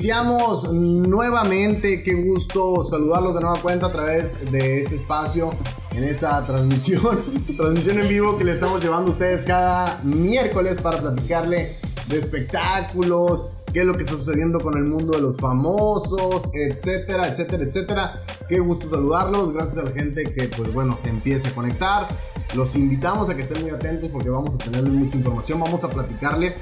[0.00, 5.50] Iniciamos nuevamente, qué gusto saludarlos de nueva cuenta a través de este espacio
[5.90, 11.02] en esta transmisión, transmisión en vivo que le estamos llevando a ustedes cada miércoles para
[11.02, 11.76] platicarle
[12.08, 13.44] de espectáculos,
[13.74, 18.22] qué es lo que está sucediendo con el mundo de los famosos, etcétera, etcétera, etcétera.
[18.48, 22.08] Qué gusto saludarlos, gracias a la gente que pues bueno se empiece a conectar.
[22.54, 25.90] Los invitamos a que estén muy atentos porque vamos a tenerles mucha información, vamos a
[25.90, 26.56] platicarle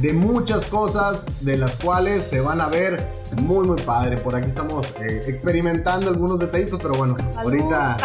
[0.00, 3.06] de muchas cosas de las cuales se van a ver
[3.42, 4.16] muy muy padre.
[4.16, 7.96] Por aquí estamos eh, experimentando algunos detallitos, pero bueno, ahorita,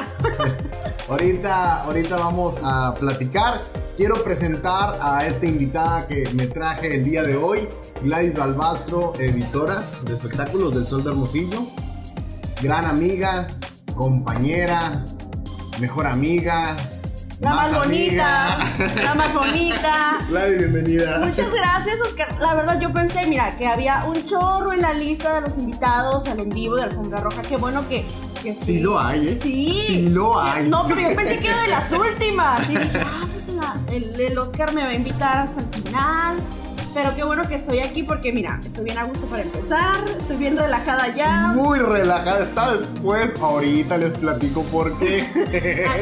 [1.09, 3.61] ahorita, ahorita vamos a platicar.
[3.95, 7.67] Quiero presentar a esta invitada que me traje el día de hoy,
[8.03, 11.67] Gladys Balbastro, editora de espectáculos del Sol de Hermosillo,
[12.61, 13.47] gran amiga,
[13.95, 15.05] compañera,
[15.79, 16.75] mejor amiga,
[17.41, 18.57] la más, bonita,
[19.03, 20.19] la más bonita.
[20.29, 21.19] Gladys, bienvenida.
[21.19, 22.39] Muchas gracias, Oscar.
[22.39, 26.27] La verdad, yo pensé, mira, que había un chorro en la lista de los invitados
[26.27, 27.41] al en vivo de Alfombra Roja.
[27.41, 28.05] Qué bueno que.
[28.59, 28.79] sí.
[28.79, 29.39] lo hay, ¿eh?
[29.41, 29.83] Sí.
[29.87, 30.69] Sí lo hay.
[30.69, 32.69] No, pero yo pensé que era de las últimas.
[32.69, 33.41] Y dije, ah, pues
[33.91, 36.37] el, el Oscar me va a invitar hasta el final.
[36.93, 40.35] Pero qué bueno que estoy aquí porque mira, estoy bien a gusto para empezar, estoy
[40.35, 41.51] bien relajada ya.
[41.53, 45.25] Muy relajada, está después, ahorita les platico por qué.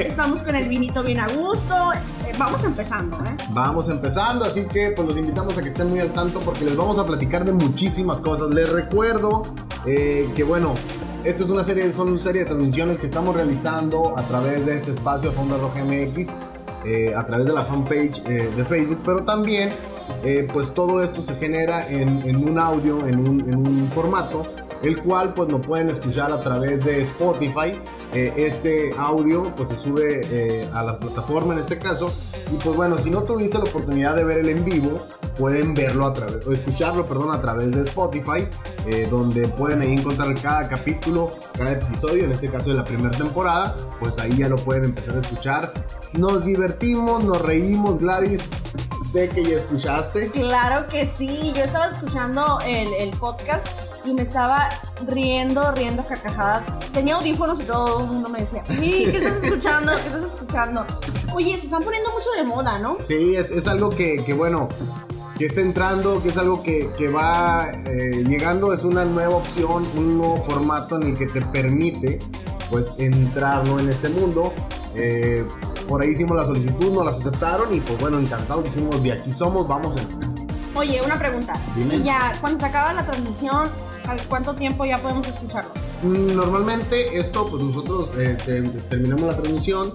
[0.08, 3.38] Estamos con el vinito bien a gusto, eh, vamos empezando, ¿eh?
[3.52, 6.76] Vamos empezando, así que pues los invitamos a que estén muy al tanto porque les
[6.76, 8.50] vamos a platicar de muchísimas cosas.
[8.50, 9.44] Les recuerdo
[9.86, 10.74] eh, que bueno,
[11.24, 14.78] esta es una serie, son una serie de transmisiones que estamos realizando a través de
[14.78, 16.30] este espacio Fonda Roja MX,
[16.86, 19.74] eh, a través de la fanpage de Facebook, pero también
[20.24, 24.44] eh, pues todo esto se genera en, un audio, en un, formato,
[24.84, 27.80] el cual pues lo pueden escuchar a través de Spotify.
[28.14, 32.12] Eh, este audio pues se sube eh, a la plataforma en este caso.
[32.52, 35.00] Y pues bueno, si no tuviste la oportunidad de ver el en vivo,
[35.38, 38.48] pueden verlo a través, o escucharlo, perdón, a través de Spotify,
[39.10, 44.20] donde pueden encontrar cada capítulo, cada episodio, en este caso de la primera temporada, pues
[44.20, 45.72] ahí ya lo pueden empezar a escuchar.
[46.14, 48.42] Nos divertimos, nos reímos, Gladys
[49.10, 50.30] sé que ya escuchaste.
[50.30, 53.66] Claro que sí, yo estaba escuchando el, podcast
[54.06, 54.70] y me estaba
[55.08, 56.64] riendo, riendo carcajadas.
[56.92, 59.94] Tenía audífonos y todo el mundo me decía, sí, ¿qué estás escuchando?
[59.96, 60.86] ¿Qué estás escuchando?
[61.34, 62.98] Oye, se están poniendo mucho de moda, ¿no?
[63.02, 64.70] Sí, es, algo que, bueno,
[65.40, 70.20] que está entrando, que es algo que, va eh, llegando, es una nueva opción, un
[70.20, 72.20] nuevo formato en el que te permite,
[72.70, 74.54] pues, entrar en este mundo.
[74.96, 75.46] Eh,
[75.90, 79.32] por ahí hicimos la solicitud, nos las aceptaron y pues bueno, encantados, dijimos de aquí
[79.32, 80.80] somos, vamos a...
[80.80, 81.54] Oye, una pregunta.
[81.76, 83.70] Y ya, cuando se acaba la transmisión,
[84.30, 85.72] ¿cuánto tiempo ya podemos escucharlo?
[86.04, 88.38] Mm, normalmente esto, pues nosotros eh,
[88.88, 89.92] terminamos la transmisión,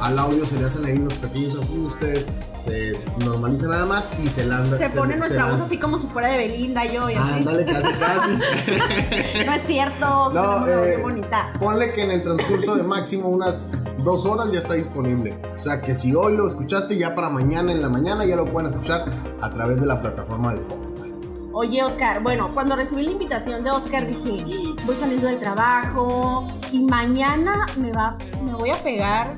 [0.00, 2.26] al audio se le hacen ahí unos pequeños ajustes,
[2.64, 4.78] se normaliza nada más y se lanza.
[4.78, 7.32] Se, pone nuestra voz así como si fuera de Belinda yo y así.
[7.34, 8.30] Ándale, casi, casi.
[9.46, 11.52] no es cierto, no, eh, bonita.
[11.60, 13.66] Ponle que en el transcurso de máximo unas
[14.04, 15.36] dos horas ya está disponible.
[15.58, 18.44] O sea que si hoy lo escuchaste, ya para mañana en la mañana ya lo
[18.44, 19.06] pueden escuchar
[19.40, 21.12] a través de la plataforma de Spotify.
[21.52, 24.44] Oye, Oscar, bueno, cuando recibí la invitación de Oscar dije,
[24.84, 29.36] voy saliendo del trabajo y mañana me, va, me voy a pegar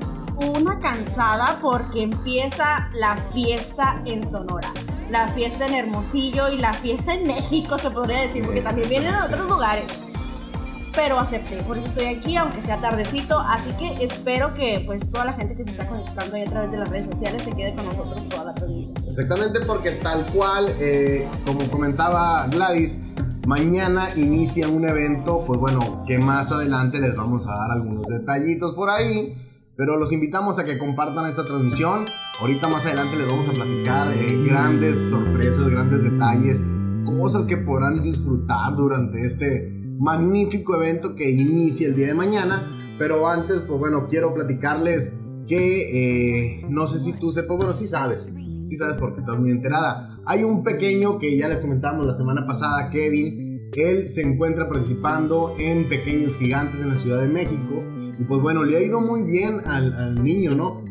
[0.55, 4.71] una cansada porque empieza la fiesta en Sonora.
[5.09, 9.13] La fiesta en Hermosillo y la fiesta en México, se podría decir, porque también vienen
[9.13, 10.06] de otros lugares.
[10.97, 13.37] Pero acepté, por eso estoy aquí, aunque sea tardecito.
[13.37, 16.71] Así que espero que pues toda la gente que se está conectando ahí a través
[16.71, 18.95] de las redes sociales se quede con nosotros toda la transmisión.
[19.07, 22.99] Exactamente, porque tal cual, eh, como comentaba Gladys,
[23.45, 28.73] mañana inicia un evento, pues bueno, que más adelante les vamos a dar algunos detallitos
[28.73, 29.43] por ahí
[29.75, 32.05] pero los invitamos a que compartan esta transmisión.
[32.41, 36.63] Ahorita más adelante les vamos a platicar eh, grandes sorpresas, grandes detalles,
[37.05, 42.71] cosas que podrán disfrutar durante este magnífico evento que inicia el día de mañana.
[42.97, 45.13] Pero antes, pues bueno, quiero platicarles
[45.47, 48.29] que eh, no sé si tú sepas, bueno, sí sabes,
[48.65, 50.19] sí sabes porque estás muy enterada.
[50.25, 53.69] Hay un pequeño que ya les comentamos la semana pasada, Kevin.
[53.75, 57.83] Él se encuentra participando en Pequeños Gigantes en la Ciudad de México
[58.19, 60.83] y pues bueno, le ha ido muy bien al, niño, ¿no?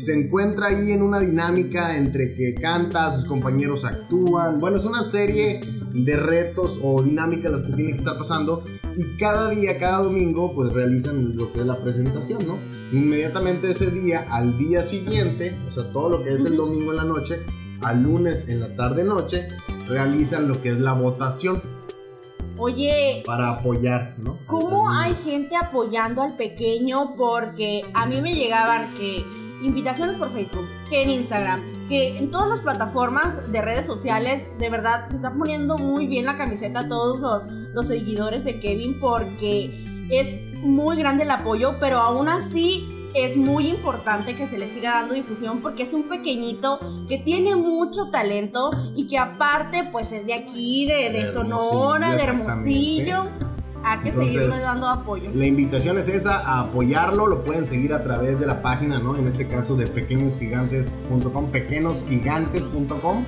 [0.00, 4.58] Se encuentra ahí en una dinámica entre que canta, sus compañeros actúan.
[4.58, 5.60] Bueno, es una serie
[5.92, 8.64] de retos o dinámicas las que tiene que estar pasando
[8.96, 12.56] y cada día, cada domingo, pues realizan lo que es la presentación, ¿no?
[12.92, 16.96] Inmediatamente ese día, al día siguiente, o sea, todo lo que es el domingo en
[16.96, 17.40] la noche,
[17.82, 19.48] al lunes en la tarde noche,
[19.86, 21.62] realizan lo que es la votación
[22.62, 24.38] Oye, para apoyar, ¿no?
[24.44, 27.14] ¿cómo hay gente apoyando al pequeño?
[27.16, 29.24] Porque a mí me llegaban que
[29.62, 34.68] invitaciones por Facebook, que en Instagram, que en todas las plataformas de redes sociales, de
[34.68, 39.00] verdad se está poniendo muy bien la camiseta a todos los, los seguidores de Kevin
[39.00, 44.72] porque es muy grande el apoyo, pero aún así es muy importante que se le
[44.72, 46.78] siga dando difusión porque es un pequeñito
[47.08, 53.14] que tiene mucho talento y que aparte pues es de aquí, de, Sonora, de Hermosillo,
[53.14, 53.50] Hermosillo.
[53.82, 55.30] Hay que Entonces, seguirle dando apoyo.
[55.34, 59.16] La invitación es esa, a apoyarlo, lo pueden seguir a través de la página, ¿no?
[59.16, 63.24] En este caso de pequeñosgigantes.com, pequeñosgigantes.com,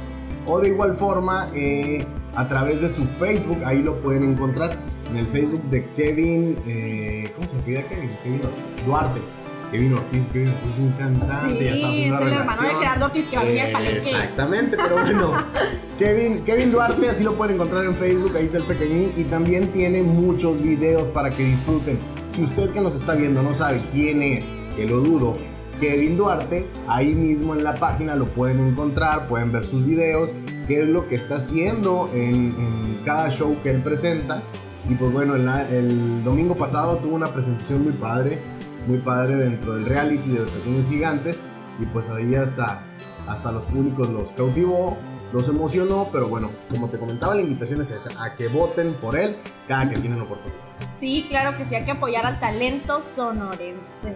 [0.47, 4.79] o de igual forma eh, a través de su Facebook, ahí lo pueden encontrar,
[5.11, 8.11] en el Facebook de Kevin, eh, ¿cómo se pide Kevin?
[8.23, 8.41] Kevin
[8.85, 9.42] Duarte.
[9.73, 12.61] Kevin Ortiz, Kevin Ortiz es un cantante, Sí, ya está haciendo es una el hermano
[12.61, 12.79] de relación.
[12.83, 13.99] Gerardo Ortiz que va a venir al palenque.
[14.11, 15.37] Exactamente, pero bueno,
[15.99, 19.73] Kevin, Kevin Duarte, así lo pueden encontrar en Facebook, ahí está el pequeñín, y también
[19.73, 21.99] tiene muchos videos para que disfruten.
[22.33, 25.39] Si usted que nos está viendo no sabe quién es, que lo dudo,
[25.81, 30.35] Kevin Duarte, ahí mismo en la página lo pueden encontrar, pueden ver sus videos,
[30.69, 34.43] qué es lo que está haciendo en, en cada show que él presenta.
[34.89, 38.39] Y pues bueno, el, el domingo pasado tuvo una presentación muy padre,
[38.87, 41.41] muy padre dentro del reality de los pequeños gigantes.
[41.81, 42.83] Y pues ahí hasta,
[43.27, 44.99] hasta los públicos los cautivó,
[45.33, 46.09] los emocionó.
[46.13, 49.37] Pero bueno, como te comentaba, la invitación es esa, a que voten por él
[49.69, 50.61] cada que tienen oportunidad.
[51.01, 54.15] Sí, claro que sí, hay que apoyar al talento sonorense.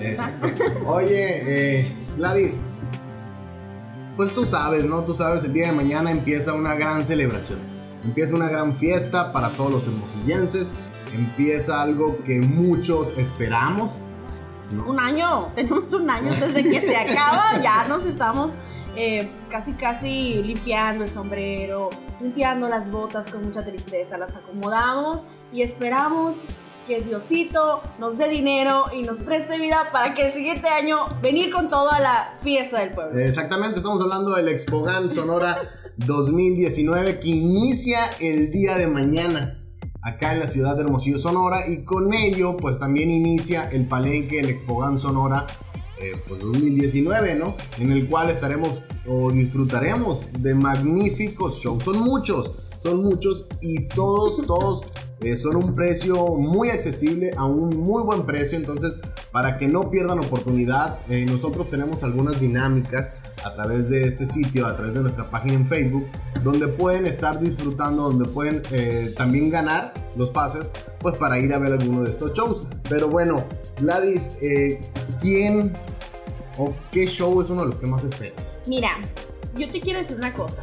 [0.00, 0.48] Exacto.
[0.86, 2.60] Oye, eh, Gladys,
[4.16, 5.02] pues tú sabes, ¿no?
[5.04, 7.58] Tú sabes, el día de mañana empieza una gran celebración.
[8.04, 10.70] Empieza una gran fiesta para todos los hermosillenses.
[11.14, 14.00] Empieza algo que muchos esperamos.
[14.70, 18.50] Un año, tenemos un año desde que se acaba, ya nos estamos
[18.96, 21.90] eh, casi casi limpiando el sombrero,
[22.20, 25.20] limpiando las botas con mucha tristeza, las acomodamos
[25.52, 26.36] y esperamos
[26.86, 31.52] que Diosito nos dé dinero y nos preste vida para que el siguiente año venir
[31.52, 33.20] con toda la fiesta del pueblo.
[33.20, 35.62] Exactamente, estamos hablando del Expogan Sonora
[35.96, 39.65] 2019 que inicia el día de mañana
[40.06, 44.36] acá en la ciudad de Hermosillo, Sonora y con ello pues también inicia el palenque
[44.36, 45.46] del Expogan Sonora
[46.00, 47.56] eh, pues 2019, ¿no?
[47.78, 51.82] En el cual estaremos o disfrutaremos de magníficos shows.
[51.82, 54.82] Son muchos, son muchos y todos, todos
[55.20, 58.58] eh, son un precio muy accesible a un muy buen precio.
[58.58, 58.94] Entonces,
[59.32, 63.10] para que no pierdan oportunidad, eh, nosotros tenemos algunas dinámicas
[63.42, 66.06] a través de este sitio, a través de nuestra página en Facebook,
[66.42, 71.58] donde pueden estar disfrutando, donde pueden eh, también ganar los pases, pues para ir a
[71.58, 72.66] ver alguno de estos shows.
[72.88, 73.44] Pero bueno,
[73.78, 74.38] Gladys,
[75.22, 75.72] ¿quién
[76.58, 78.62] o qué show es uno de los que más esperas?
[78.66, 78.90] Mira,
[79.56, 80.62] yo te quiero decir una cosa.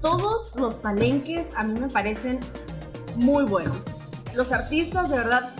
[0.00, 2.40] Todos los palenques a mí me parecen
[3.16, 3.78] muy buenos.
[4.34, 5.54] Los artistas, de verdad,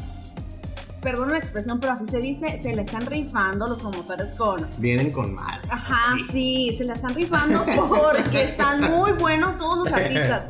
[1.01, 4.69] perdón la expresión, pero así se dice, se le están rifando los promotores con...
[4.79, 5.61] Vienen con mal.
[5.69, 10.45] Ajá, sí, se la están rifando porque están muy buenos todos los artistas.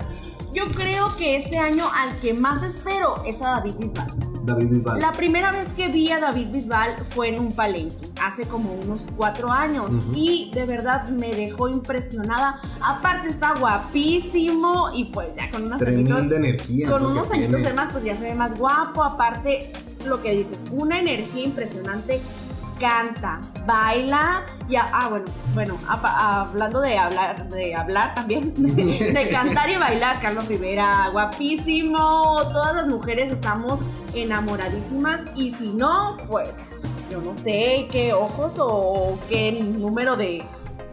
[0.55, 4.34] Yo creo que este año al que más espero es a David Bisbal.
[4.45, 5.01] David Bisbal.
[5.01, 9.01] La primera vez que vi a David Bisbal fue en un palenque, hace como unos
[9.17, 12.61] cuatro años, y de verdad me dejó impresionada.
[12.83, 16.91] Aparte está guapísimo y pues ya con unos Tremenda añitos, energía.
[16.91, 17.09] con ¿no?
[17.11, 19.03] unos añitos de más, pues ya se ve más guapo.
[19.03, 19.73] Aparte,
[20.07, 22.21] lo que dices, una energía impresionante.
[22.79, 29.77] Canta, baila y ah bueno, bueno, hablando de hablar, de hablar también, de cantar y
[29.77, 33.79] bailar, Carlos Rivera, guapísimo, todas las mujeres estamos
[34.15, 36.51] enamoradísimas y si no, pues
[37.11, 40.45] yo no sé qué ojos o qué número de,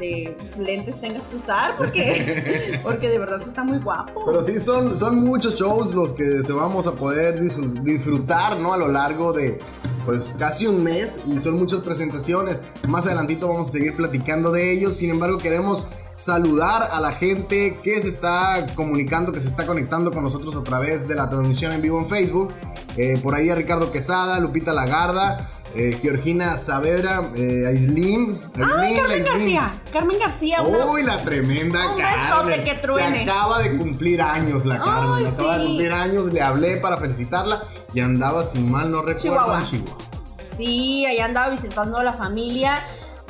[0.02, 4.24] de lentes tengas que usar porque, porque de verdad está muy guapo.
[4.26, 8.74] Pero sí, son, son muchos shows los que se vamos a poder disfr- disfrutar, ¿no?
[8.74, 9.60] A lo largo de,
[10.06, 12.60] pues, casi un mes y son muchas presentaciones.
[12.90, 14.98] Más adelantito vamos a seguir platicando de ellos.
[14.98, 20.12] Sin embargo, queremos saludar a la gente que se está comunicando, que se está conectando
[20.12, 22.54] con nosotros a través de la transmisión en vivo en Facebook.
[22.98, 28.38] Eh, por ahí a Ricardo Quesada, Lupita Lagarda, eh, Georgina Saavedra, eh, Aislinn.
[28.56, 29.24] ¡Ay, Aislinn, Carmen.
[29.24, 29.72] García!
[29.94, 32.64] Carmen García, una- Uy, la tremenda Un Carmen.
[32.66, 33.24] que truene.
[33.24, 35.26] acaba de cumplir años la Carmen.
[35.26, 36.34] Ay, acaba de cumplir años.
[36.34, 37.62] Le hablé para felicitarla
[37.94, 39.60] y andaba, sin mal no recuerdo, Chihuahua.
[39.62, 39.98] en Chihuahua.
[40.58, 42.78] Sí, allá andaba visitando a la familia.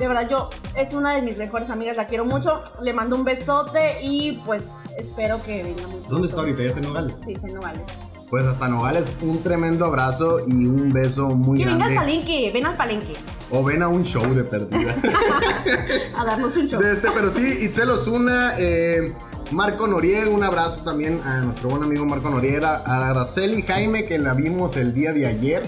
[0.01, 2.63] De verdad, yo es una de mis mejores amigas, la quiero mucho.
[2.81, 4.63] Le mando un besote y pues
[4.97, 6.01] espero que venga muy.
[6.09, 6.63] ¿Dónde está ahorita?
[6.63, 7.15] ¿Ya está en Nogales?
[7.23, 7.83] Sí, está en Nogales.
[8.27, 12.13] Pues hasta Nogales, un tremendo abrazo y un beso muy Que venga al grande.
[12.13, 13.13] palenque, ven al palenque
[13.51, 14.95] O ven a un show de perdida.
[16.17, 16.81] a darnos un show.
[16.81, 19.13] de este, pero sí, Itzel Osuna, eh,
[19.51, 24.17] Marco Noriega, un abrazo también a nuestro buen amigo Marco Noriega, a Araceli Jaime, que
[24.17, 25.61] la vimos el día de ayer,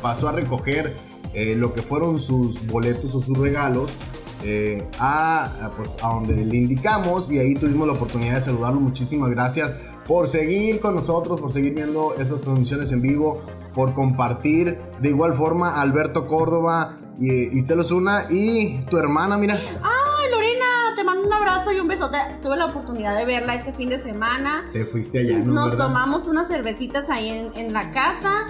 [0.00, 3.90] pasó a recoger eh, lo que fueron sus boletos o sus regalos.
[4.42, 8.80] eh, a, a, pues, a donde le indicamos y ahí tuvimos la oportunidad de saludarlo.
[8.80, 9.74] Muchísimas gracias
[10.06, 13.42] por seguir con nosotros, por seguir viendo esas transmisiones en vivo,
[13.74, 14.78] por compartir.
[15.02, 19.56] De igual forma, Alberto Córdoba y Itzel Osuna y tu hermana, mira.
[19.56, 22.16] Ay, Lorena, te mando un abrazo y un besote.
[22.42, 24.64] Tuve la oportunidad de verla este fin de semana.
[24.72, 25.52] Te fuiste allá, ¿no?
[25.52, 25.86] Nos ¿Verdad?
[25.88, 28.46] tomamos unas cervecitas ahí en, en la casa.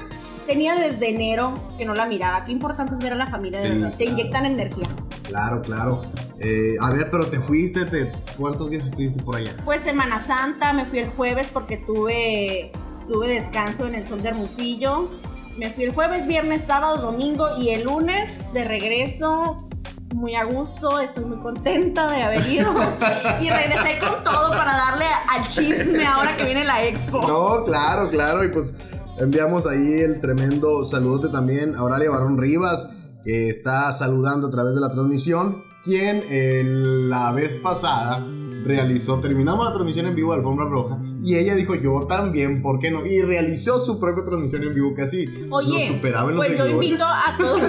[0.46, 2.44] Tenía desde enero que no la miraba.
[2.44, 3.90] Qué importante es ver a la familia, de Sí, verdad.
[3.96, 4.12] Te claro.
[4.12, 4.86] inyectan energía.
[5.22, 6.02] Claro, claro.
[6.40, 9.52] Eh, a ver, pero te fuiste, te- ¿cuántos días estuviste por allá?
[9.64, 12.72] Pues Semana Santa, me fui el jueves porque tuve,
[13.08, 15.10] tuve descanso en el Sol de Hermosillo.
[15.56, 19.68] Me fui el jueves, viernes, sábado, domingo y el lunes de regreso.
[20.14, 22.72] Muy a gusto, estoy muy contenta de haber ido.
[23.40, 27.20] y regresé con todo para darle al chisme ahora que viene la expo.
[27.20, 28.42] No, claro, claro.
[28.42, 28.74] Y pues
[29.20, 32.88] enviamos ahí el tremendo saludote también a Auralia Barón Rivas,
[33.24, 35.62] que está saludando a través de la transmisión.
[35.84, 38.26] Quien eh, la vez pasada
[38.64, 40.98] realizó, terminamos la transmisión en vivo de Alfombra Roja.
[41.22, 43.04] Y ella dijo, yo también, ¿por qué no?
[43.04, 45.26] Y realizó su propia transmisión en vivo casi.
[45.50, 46.88] Oye, nos superaba en los pues yo seguidores.
[46.88, 47.60] invito a todos,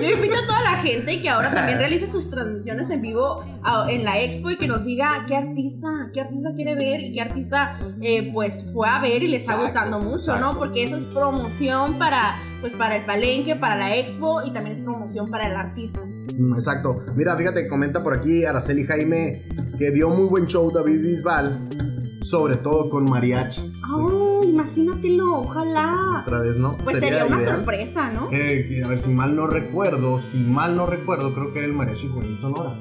[0.00, 3.86] yo invito a toda la gente que ahora también realice sus transmisiones en vivo a-
[3.90, 7.20] en la expo y que nos diga qué artista, qué artista quiere ver y qué
[7.20, 10.40] artista eh, pues fue a ver y le está gustando mucho, exacto.
[10.52, 10.58] ¿no?
[10.58, 14.82] Porque eso es promoción para pues para el palenque, para la expo y también es
[14.84, 16.00] promoción para el artista.
[16.38, 16.96] Mm, Exacto.
[17.16, 19.46] Mira, fíjate, comenta por aquí Araceli Jaime
[19.78, 21.58] que dio muy buen show David Bisbal,
[22.20, 23.72] sobre todo con mariachi.
[23.92, 25.40] ¡Oh, imagínatelo!
[25.40, 26.22] Ojalá.
[26.26, 26.76] Otra vez, ¿no?
[26.78, 27.56] Pues sería una ideal.
[27.56, 28.28] sorpresa, ¿no?
[28.30, 31.74] Eh, a ver, si mal no recuerdo, si mal no recuerdo, creo que era el
[31.74, 32.74] mariachi juvenil Sonora.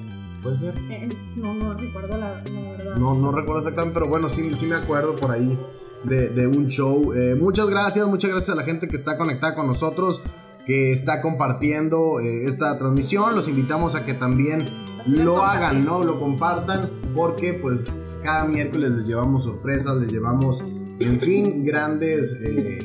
[0.44, 0.74] ¿Puede ser?
[0.90, 2.96] Eh, no, no recuerdo la, la verdad.
[2.96, 5.60] No, no recuerdo exactamente, pero bueno, sí, sí me acuerdo por ahí
[6.04, 7.14] de, de un show.
[7.14, 10.22] Eh, muchas gracias, muchas gracias a la gente que está conectada con nosotros,
[10.66, 13.36] que está compartiendo eh, esta transmisión.
[13.36, 14.66] Los invitamos a que también
[15.06, 16.04] lo hagan, ¿no?
[16.04, 17.88] Lo compartan, porque pues
[18.24, 20.62] cada miércoles les llevamos sorpresas, les llevamos,
[21.00, 22.80] en fin, grandes eh,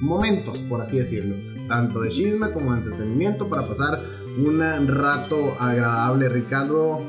[0.00, 1.36] momentos, por así decirlo.
[1.68, 4.02] Tanto de chisme como de entretenimiento para pasar
[4.38, 6.28] un rato agradable.
[6.28, 7.02] Ricardo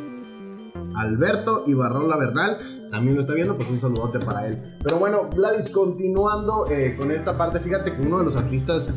[0.96, 4.78] Alberto Ibarrola Bernal también lo está viendo, pues un saludote para él.
[4.84, 8.90] Pero bueno, Gladys, continuando eh, con esta parte, fíjate que uno de los artistas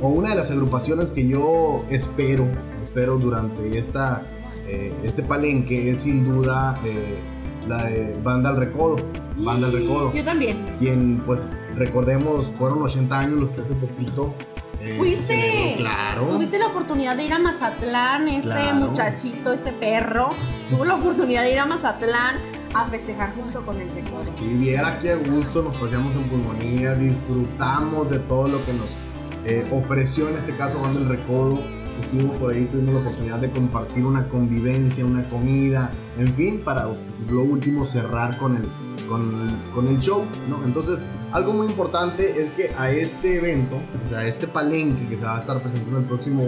[0.00, 2.48] o una de las agrupaciones que yo espero,
[2.82, 4.26] espero durante esta,
[4.66, 7.20] eh, este palenque es sin duda eh,
[7.68, 8.96] la de Banda al Recodo.
[9.36, 10.12] Banda al Recodo.
[10.14, 10.76] Yo también.
[10.78, 14.34] Quien, pues, recordemos, fueron 80 años los que hace poquito.
[14.80, 15.74] eh, Fuiste.
[15.76, 16.24] claro.
[16.26, 18.74] Tuviste la oportunidad de ir a Mazatlán, este Claro.
[18.76, 20.30] muchachito, este perro,
[20.70, 22.36] tuvo la oportunidad de ir a Mazatlán
[22.74, 24.32] a festejar junto con el recuerdo.
[24.34, 28.96] Si viera qué gusto nos paseamos en pulmonía, disfrutamos de todo lo que nos
[29.44, 31.60] eh, ofreció en este caso Banda El Recodo.
[32.02, 36.86] Estuvimos por ahí, tuvimos la oportunidad de compartir una convivencia, una comida, en fin, para
[37.30, 38.64] lo último cerrar con el,
[39.08, 39.30] con,
[39.74, 40.64] con el show, ¿no?
[40.64, 45.16] Entonces, algo muy importante es que a este evento, o sea, a este palenque que
[45.16, 46.44] se va a estar presentando el próximo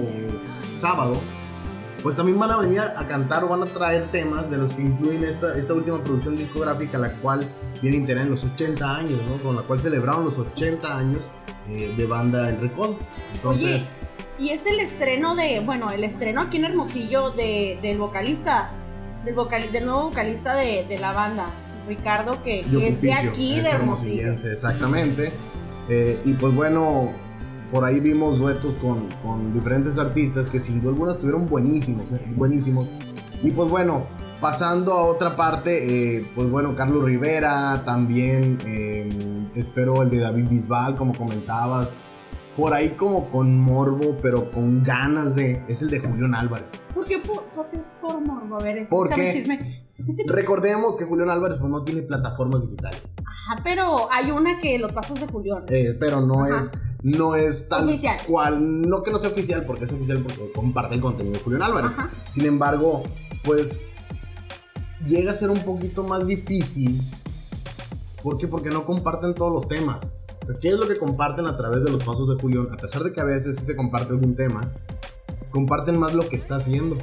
[0.77, 1.21] sábado,
[2.03, 4.83] pues también van a venir a cantar o van a traer temas de los que
[4.83, 7.41] incluyen esta, esta última producción discográfica, la cual
[7.81, 9.43] viene a integrar en los 80 años, ¿no?
[9.43, 11.31] Con la cual celebraron los 80 años
[11.71, 12.99] eh, de banda El Recodo.
[13.33, 13.89] Entonces,
[14.39, 18.73] Y es el estreno de, bueno, el estreno aquí en Hermosillo de, del vocalista,
[19.25, 21.51] del, vocal, del nuevo vocalista de, de la banda,
[21.87, 24.33] Ricardo, que, es de aquí, es de Hermosillo.
[24.33, 25.33] exactamente.
[25.89, 27.13] Eh, y pues bueno,
[27.71, 32.21] por ahí vimos duetos con, con diferentes artistas que sin duda alguna estuvieron buenísimos, eh,
[32.35, 32.89] buenísimos.
[33.43, 34.07] Y pues bueno,
[34.41, 40.97] pasando a otra parte, eh, pues bueno, Carlos Rivera, también espero el de David Bisbal,
[40.97, 41.93] como comentabas.
[42.57, 45.63] Por ahí como con morbo, pero con ganas de...
[45.69, 46.81] Es el de Julián Álvarez.
[46.95, 48.57] ¿Por qué por, por, qué por morbo?
[48.61, 49.33] A ver, ¿Por échame qué?
[49.33, 49.85] chisme.
[50.27, 53.15] Recordemos que Julián Álvarez pues, no tiene plataformas digitales.
[53.19, 55.65] Ajá, pero hay una que los pasos de Julián.
[55.69, 56.57] Eh, pero no Ajá.
[56.57, 56.71] es
[57.03, 58.17] no es tal Oficial.
[58.27, 61.63] cual no que no sea oficial porque es oficial porque comparte el contenido de Julián
[61.63, 62.09] Álvarez Ajá.
[62.31, 63.03] sin embargo
[63.43, 63.83] pues
[65.07, 67.03] llega a ser un poquito más difícil
[68.23, 68.49] ¿por qué?
[68.49, 69.99] porque no comparten todos los temas
[70.45, 72.69] o sea, ¿qué es lo que comparten a través de los pasos de Julián?
[72.71, 74.75] A pesar de que a veces sí se comparte algún tema,
[75.51, 76.99] comparten más lo que está haciendo.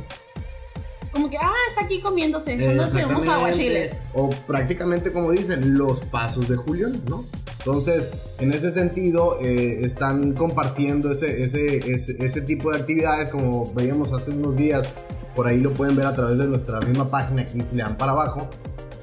[1.11, 3.93] Como que, ah, está aquí comiéndose, echándose unos aguachiles.
[4.13, 7.25] O prácticamente como dicen, los pasos de Julián, ¿no?
[7.57, 13.73] Entonces, en ese sentido, eh, están compartiendo ese, ese, ese, ese tipo de actividades como
[13.73, 14.93] veíamos hace unos días.
[15.35, 17.97] Por ahí lo pueden ver a través de nuestra misma página, aquí si le dan
[17.97, 18.51] para abajo.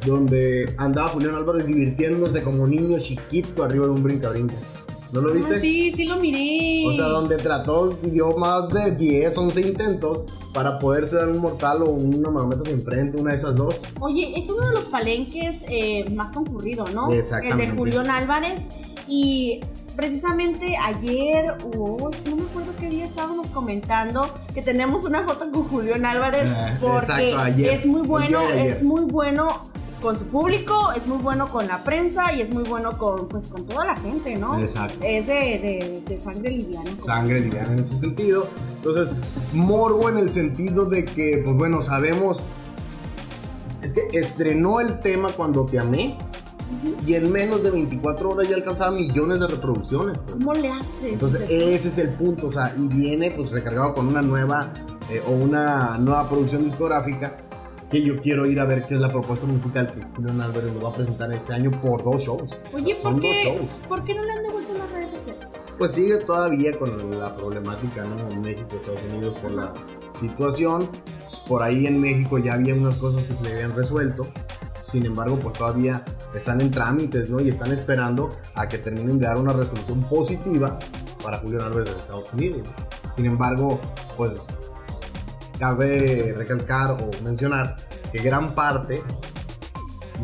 [0.09, 4.55] Donde andaba Julián Álvarez divirtiéndose como niño chiquito arriba de un brinca-brinca.
[5.11, 5.55] ¿No lo viste?
[5.57, 6.85] Ah, sí, sí lo miré.
[6.87, 10.19] O sea, donde trató y dio más de 10, 11 intentos
[10.53, 13.85] para poderse dar un mortal o una marometa enfrente, una de esas dos.
[14.01, 17.11] Oye, es uno de los palenques eh, más concurridos, ¿no?
[17.11, 17.65] Exactamente.
[17.65, 18.61] El de Julián Álvarez.
[19.11, 19.61] Y
[19.97, 25.65] precisamente ayer, o no me acuerdo qué día estábamos comentando que tenemos una foto con
[25.65, 27.75] Julián Álvarez Ah, porque exacto, ayer.
[27.75, 29.49] es muy bueno, es muy bueno
[30.01, 33.47] con su público, es muy bueno con la prensa y es muy bueno con pues
[33.47, 34.59] con toda la gente, ¿no?
[34.59, 34.99] Exacto.
[35.03, 36.91] Es de, de, de sangre liviana.
[37.05, 38.47] Sangre liviana en ese sentido.
[38.77, 39.11] Entonces,
[39.53, 42.43] morbo en el sentido de que, pues bueno, sabemos.
[43.83, 46.19] Es que estrenó el tema cuando te amé.
[47.07, 50.19] Y en menos de 24 horas ya alcanzaba millones de reproducciones.
[50.19, 50.33] pues.
[50.33, 51.13] ¿Cómo le haces?
[51.13, 54.73] Entonces ese es el punto, o sea, y viene pues recargado con una nueva
[55.11, 57.48] eh, o una nueva producción discográfica
[57.91, 60.81] que yo quiero ir a ver qué es la propuesta musical que Julián Álvarez lo
[60.81, 62.51] va a presentar este año por dos shows.
[62.75, 63.71] Oye, Son ¿por dos qué, shows.
[63.89, 65.47] ¿por qué no le han devuelto las redes sociales?
[65.79, 68.29] Pues sigue todavía con la problemática, ¿no?
[68.31, 69.73] En México, Estados Unidos por la
[70.19, 70.89] situación.
[71.47, 74.27] Por ahí en México ya había unas cosas que se le habían resuelto.
[74.83, 76.03] Sin embargo, pues todavía
[76.35, 77.41] están en trámites, ¿no?
[77.41, 80.79] Y están esperando a que terminen de dar una resolución positiva
[81.23, 82.67] para Julián Álvarez de Estados Unidos.
[83.15, 83.79] Sin embargo,
[84.17, 84.47] pues
[85.59, 87.77] cabe recalcar o mencionar
[88.13, 89.03] que gran parte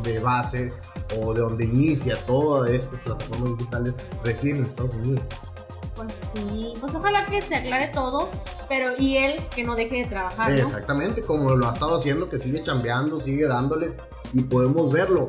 [0.02, 0.72] de base
[1.18, 5.22] o de donde inicia todas estas plataformas digitales reside en Estados Unidos.
[5.94, 8.30] Pues sí, pues ojalá que se aclare todo,
[8.68, 10.66] pero y él que no deje de trabajar, ¿no?
[10.66, 13.94] Exactamente, como lo ha estado haciendo, que sigue chambeando, sigue dándole
[14.32, 15.28] y podemos verlo.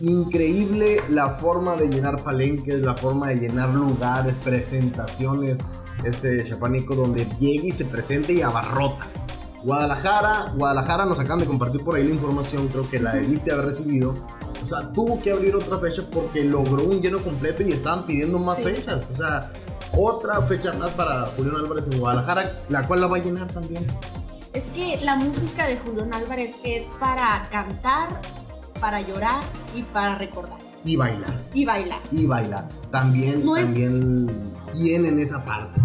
[0.00, 5.58] Increíble la forma de llenar palenques, la forma de llenar lugares, presentaciones,
[6.04, 9.06] este chapanico donde llega y se presenta y abarrota.
[9.64, 13.66] Guadalajara, Guadalajara nos acaban de compartir por ahí la información, creo que la debiste haber
[13.66, 14.12] recibido.
[14.62, 18.38] O sea, tuvo que abrir otra fecha porque logró un lleno completo y estaban pidiendo
[18.38, 18.64] más Sí.
[18.64, 19.02] fechas.
[19.12, 19.52] O sea,
[19.96, 23.86] otra fecha más para Julián Álvarez en Guadalajara, la cual la va a llenar también.
[24.52, 28.20] Es que la música de Julián Álvarez es para cantar,
[28.80, 29.42] para llorar
[29.74, 30.58] y para recordar.
[30.84, 31.98] Y bailar, Y bailar.
[32.10, 32.68] y bailar.
[32.90, 34.30] También, No es- también
[34.72, 35.80] tienen esa parte.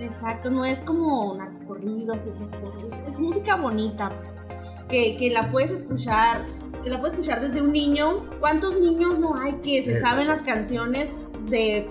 [0.00, 2.82] Exacto, no es como narcocorridos y esas cosas.
[3.08, 6.44] Es, es música bonita, pues, que, que la puedes escuchar,
[6.84, 8.18] que la puedes escuchar desde un niño.
[8.38, 10.08] ¿Cuántos niños no hay que se Exacto.
[10.08, 11.10] saben las canciones
[11.50, 11.88] de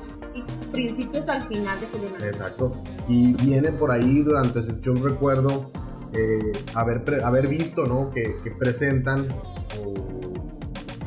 [0.71, 2.23] principio hasta el final de Julián?
[2.23, 2.73] Exacto.
[3.07, 5.69] Y viene por ahí durante su show, recuerdo,
[6.13, 8.11] eh, haber, haber visto, ¿no?
[8.11, 9.27] Que, que presentan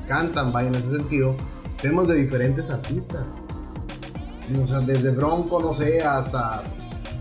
[0.09, 1.37] cantan, vaya, en ese sentido,
[1.81, 3.27] temas de diferentes artistas.
[4.61, 6.65] O sea, desde Bronco, no sé, hasta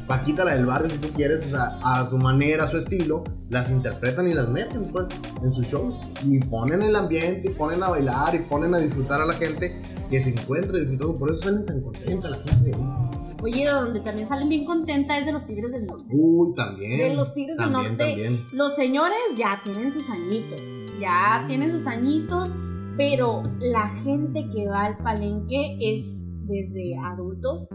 [0.07, 3.25] Paquita, la del barrio, si tú quieres, o sea, a su manera, a su estilo,
[3.49, 5.09] las interpretan y las meten, pues,
[5.43, 5.95] en sus shows.
[6.23, 9.81] Y ponen el ambiente, y ponen a bailar, y ponen a disfrutar a la gente
[10.09, 11.19] que se encuentra disfrutando.
[11.19, 12.71] Por eso salen tan contenta la gente.
[12.71, 13.35] ¿no?
[13.43, 16.05] Oye, donde también salen bien contentas es de los Tigres del Norte.
[16.09, 16.97] Uy, también.
[16.97, 18.05] De los Tigres del también, Norte.
[18.05, 18.45] También.
[18.53, 20.61] Los señores ya tienen sus añitos,
[21.01, 22.49] ya tienen sus añitos,
[22.97, 27.67] pero la gente que va al palenque es desde adultos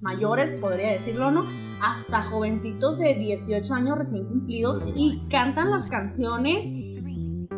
[0.00, 1.42] mayores, podría decirlo, ¿no?
[1.82, 6.64] Hasta jovencitos de 18 años recién cumplidos y cantan las canciones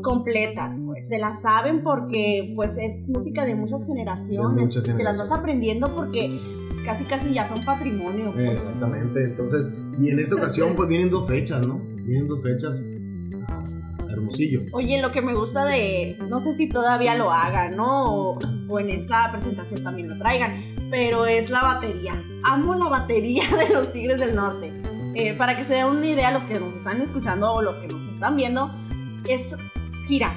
[0.02, 4.90] completas, pues se las saben porque pues es música de muchas generaciones, De muchas te
[4.90, 5.38] las vas generaciones.
[5.40, 6.40] aprendiendo porque
[6.84, 8.32] casi casi ya son patrimonio.
[8.32, 8.52] pues.
[8.52, 9.24] Exactamente.
[9.24, 11.80] Entonces, y en esta ocasión, pues vienen dos fechas, ¿no?
[12.04, 12.80] Vienen dos fechas.
[14.72, 18.14] Oye, lo que me gusta de, no sé si todavía lo hagan, ¿no?
[18.14, 22.22] O, o en esta presentación también lo traigan, pero es la batería.
[22.44, 24.72] Amo la batería de los Tigres del Norte.
[25.14, 27.88] Eh, para que se den una idea, los que nos están escuchando o los que
[27.88, 28.70] nos están viendo,
[29.28, 29.54] es
[30.06, 30.34] gira.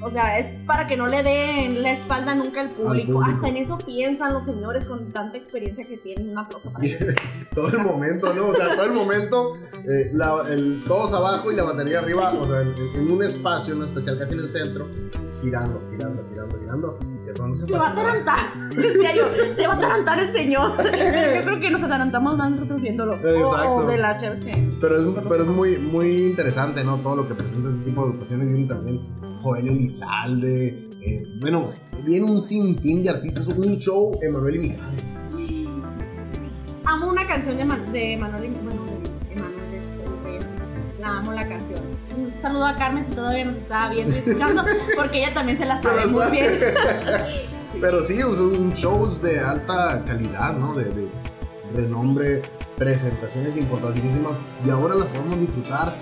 [0.00, 3.12] O sea, es para que no le den la espalda nunca al público.
[3.12, 3.22] público.
[3.24, 6.30] Hasta en eso piensan los señores con tanta experiencia que tienen.
[6.30, 7.00] Un aplauso para ellos.
[7.54, 8.46] todo el momento, ¿no?
[8.48, 9.54] O sea, todo el momento,
[9.88, 13.74] eh, la- el- todos abajo y la batería arriba, o sea, en, en un espacio,
[13.74, 14.86] en especial casi en el centro,
[15.42, 16.98] girando, girando, girando, girando.
[17.28, 18.38] Y cuando Se va a atarantar,
[18.76, 19.24] decía yo,
[19.56, 20.72] se va a atarantar el señor.
[20.76, 23.12] Pero yo creo que nos atarantamos más nosotros viéndolo.
[23.14, 23.74] O- Exacto.
[23.74, 24.70] O, de las que.
[24.80, 26.98] Pero es, pero es muy, muy interesante, ¿no?
[26.98, 28.48] Todo lo que presenta este tipo de ocasiones.
[28.48, 29.00] Viene también
[29.42, 30.88] Joel Elizalde.
[31.00, 31.72] eh, bueno,
[32.04, 33.46] viene un sinfín de artistas.
[33.46, 35.14] Un show Emanuel y Mijares.
[36.84, 38.82] Amo una canción de, Man- de Manuel y- bueno,
[39.30, 39.78] Emanuel de
[40.24, 40.46] Reyes.
[40.98, 41.80] La amo la canción.
[42.16, 44.64] Un saludo a Carmen si todavía nos está viendo y escuchando,
[44.96, 46.58] porque ella también se la sabe muy bien.
[47.80, 50.74] Pero sí, un shows de alta calidad, ¿no?
[50.74, 51.08] De, de
[51.74, 52.42] renombre,
[52.76, 54.32] presentaciones importantísimas.
[54.66, 55.94] Y ahora las podemos disfrutar.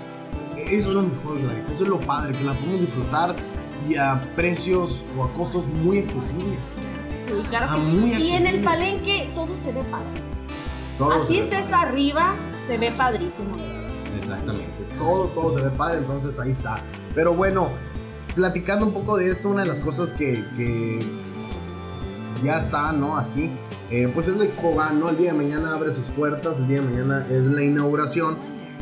[0.57, 1.69] Eso es lo mejor, Gladys.
[1.69, 3.35] Eso es lo padre, que las podemos disfrutar
[3.87, 6.59] y a precios o a costos muy accesibles.
[7.27, 8.23] Sí, claro que sí.
[8.23, 10.07] Y en el palenque todo se ve padre.
[10.97, 12.35] Todo Así estés arriba,
[12.67, 13.55] se ve padrísimo.
[14.17, 16.79] Exactamente, todo, todo se ve padre, entonces ahí está.
[17.13, 17.69] Pero bueno,
[18.35, 20.99] platicando un poco de esto, una de las cosas que, que
[22.43, 23.17] ya está, ¿no?
[23.17, 23.51] Aquí,
[23.91, 25.09] eh, pues es la Expogan, ¿no?
[25.09, 28.37] El día de mañana abre sus puertas, el día de mañana es la inauguración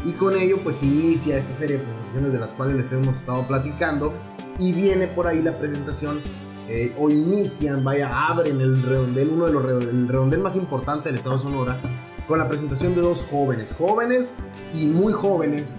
[0.05, 3.45] y con ello pues inicia esta serie de presentaciones de las cuales les hemos estado
[3.47, 4.13] platicando
[4.59, 6.21] y viene por ahí la presentación
[6.69, 11.17] eh, o inician, vaya, abren el redondel, uno de los el redondel más importante del
[11.17, 11.79] estado de Sonora
[12.27, 14.31] con la presentación de dos jóvenes, jóvenes
[14.73, 15.75] y muy jóvenes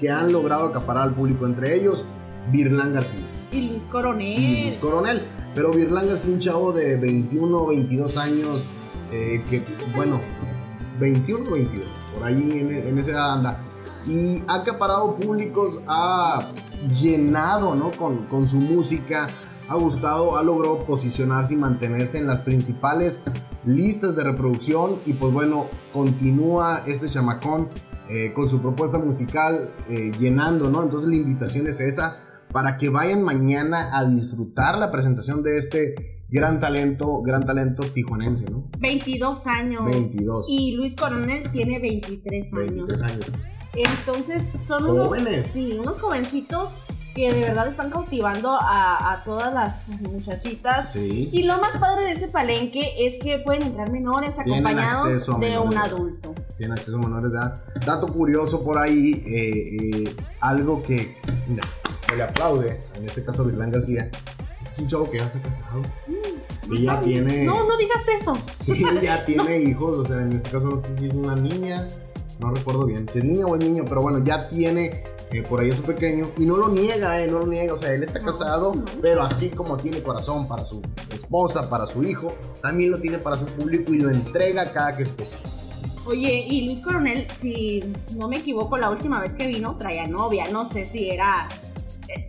[0.00, 2.04] que han logrado acaparar al público, entre ellos
[2.50, 4.62] Virlán García Y Luis y Coronel.
[4.62, 5.22] Luis Coronel.
[5.54, 8.66] Pero Virlán García, un chavo de 21 22 años,
[9.10, 10.20] eh, que bueno,
[11.00, 11.86] 21 22,
[12.16, 13.64] por ahí en, esa edad anda.
[14.06, 16.50] Y ha acaparado públicos, ha
[16.94, 17.90] llenado ¿no?
[17.90, 19.26] con, con su música,
[19.68, 23.20] ha gustado, ha logrado posicionarse y mantenerse en las principales
[23.64, 25.00] listas de reproducción.
[25.04, 27.68] Y pues bueno, continúa este chamacón
[28.08, 30.82] eh, con su propuesta musical eh, llenando, ¿no?
[30.82, 32.20] Entonces la invitación es esa
[32.52, 38.50] para que vayan mañana a disfrutar la presentación de este gran talento, gran talento tijuanense,
[38.50, 38.68] ¿no?
[38.78, 39.84] 22 años.
[39.84, 40.46] 22.
[40.48, 42.86] Y Luis Coronel tiene 23 años.
[42.86, 43.26] 23 años.
[43.74, 45.34] Entonces son Jóvenes.
[45.34, 46.70] unos, sí, unos jovencijitos
[47.14, 50.92] que de verdad están cautivando a, a todas las muchachitas.
[50.92, 51.30] Sí.
[51.32, 55.58] Y lo más padre de este palenque es que pueden entrar menores acompañados de menores
[55.58, 56.34] un adulto.
[56.58, 57.64] Tienen acceso a menores de edad.
[57.86, 61.16] Dato curioso por ahí, eh, eh, algo que,
[61.48, 61.62] mira,
[62.06, 64.10] se le aplaude, en este caso a Virlán García,
[64.76, 65.82] es un chavo que ya está casado.
[66.70, 67.44] Y ya tiene...
[67.44, 68.32] No, no digas eso.
[68.62, 71.88] Sí, ya tiene hijos, o sea, en este caso no sé si es una niña,
[72.40, 75.60] no recuerdo bien si es niña o es niño, pero bueno, ya tiene eh, por
[75.60, 78.02] ahí a su pequeño y no lo niega, eh, no lo niega, o sea, él
[78.02, 78.84] está No, casado, no.
[79.00, 80.82] pero así como tiene corazón para su
[81.14, 85.04] esposa, para su hijo, también lo tiene para su público y lo entrega cada que
[85.04, 85.48] es posible.
[86.04, 87.80] Oye, y Luis Coronel, si
[88.16, 90.44] no me equivoco, la última vez que vino traía novia.
[90.52, 91.48] No sé si era.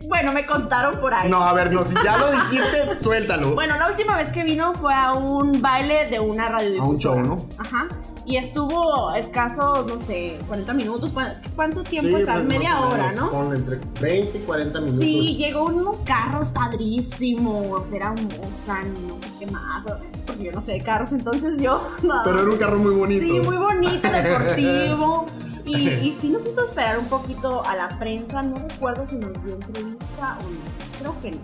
[0.08, 1.28] Bueno, me contaron por ahí.
[1.28, 3.54] No, a ver, no, si ya lo dijiste, suéltalo.
[3.54, 6.82] Bueno, la última vez que vino fue a un baile de una radio.
[6.82, 7.36] A un show, ¿no?
[7.58, 7.86] Ajá.
[8.24, 11.10] Y estuvo escasos, no sé, 40 minutos.
[11.12, 12.42] ¿Cuán- ¿Cuánto tiempo Sí, está?
[12.42, 13.30] Media hora, menos, ¿no?
[13.30, 15.04] ponle entre 20 y 40 minutos.
[15.04, 17.90] Sí, llegó unos carros padrísimos.
[17.92, 19.84] Era un Mustang, no sé qué más.
[20.26, 21.80] Porque yo no sé de carros, entonces yo.
[22.24, 23.24] Pero era un carro muy bonito.
[23.24, 25.26] Sí, muy bonito, deportivo.
[25.68, 28.42] Y, y sí nos hizo esperar un poquito a la prensa.
[28.42, 30.58] No recuerdo si nos dio entrevista o no.
[30.98, 31.38] Creo que no.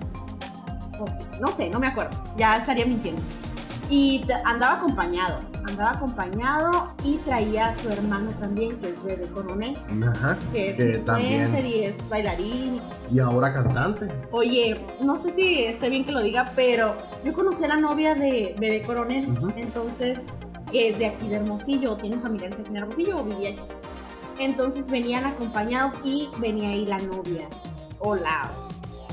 [1.03, 2.17] O sí, No sé, no me acuerdo.
[2.37, 3.21] Ya estaría mintiendo.
[3.91, 5.41] Y andaba acompañado.
[5.69, 9.77] Andaba acompañado y traía a su hermano también, que es Bebe Coronel.
[10.11, 11.67] Ajá, Que es que también.
[11.67, 12.81] y es bailarín.
[13.11, 14.11] Y ahora cantante.
[14.31, 18.15] Oye, no sé si esté bien que lo diga, pero yo conocí a la novia
[18.15, 20.19] de Bebé Coronel, entonces,
[20.71, 23.61] que es de aquí de Hermosillo, tiene familiares aquí en Hermosillo o vivía aquí.
[24.39, 27.49] Entonces venían acompañados y venía ahí la novia,
[27.99, 28.51] o la,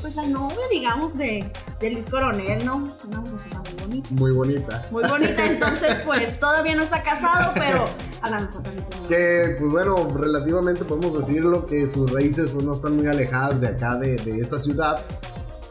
[0.01, 2.75] pues la novia, digamos, de, de Luis Coronel, ¿no?
[2.75, 4.10] Una muchacha muy bonita.
[4.12, 4.88] Muy bonita.
[4.91, 7.86] Muy bonita, entonces, pues todavía no está casado, pero
[8.21, 12.73] a la mejor también Que, pues bueno, relativamente podemos decirlo que sus raíces pues, no
[12.73, 15.05] están muy alejadas de acá, de, de esta ciudad.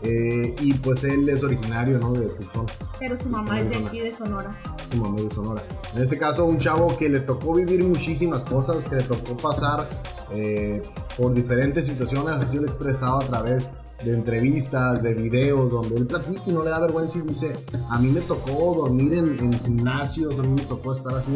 [0.03, 2.15] Eh, y pues él es originario, ¿no?
[2.15, 2.65] De Tucson,
[2.99, 4.57] Pero su mamá es de aquí, de Sonora.
[4.97, 5.63] Mamá es de Sonora.
[5.95, 9.89] En este caso, un chavo que le tocó vivir muchísimas cosas, que le tocó pasar
[10.33, 10.83] eh,
[11.17, 13.71] por diferentes situaciones, así lo ha expresado a través
[14.05, 17.55] de entrevistas, de videos, donde él platica y no le da vergüenza y dice,
[17.91, 21.33] a mí me tocó dormir en, en gimnasios, a mí me tocó estar así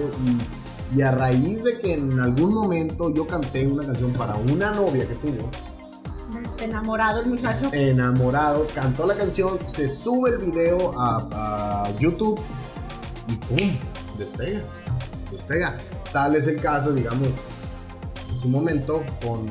[0.93, 4.71] y, y a raíz de que en algún momento yo canté una canción para una
[4.73, 5.51] novia que tuvo,
[6.61, 7.69] enamorado el muchacho.
[7.73, 12.41] enamorado, cantó la canción, se sube el video a, a YouTube
[13.29, 13.77] y ¡pum!
[14.19, 14.63] Despega,
[15.31, 15.77] despega.
[16.13, 17.29] Tal es el caso, digamos,
[18.31, 19.47] en su momento con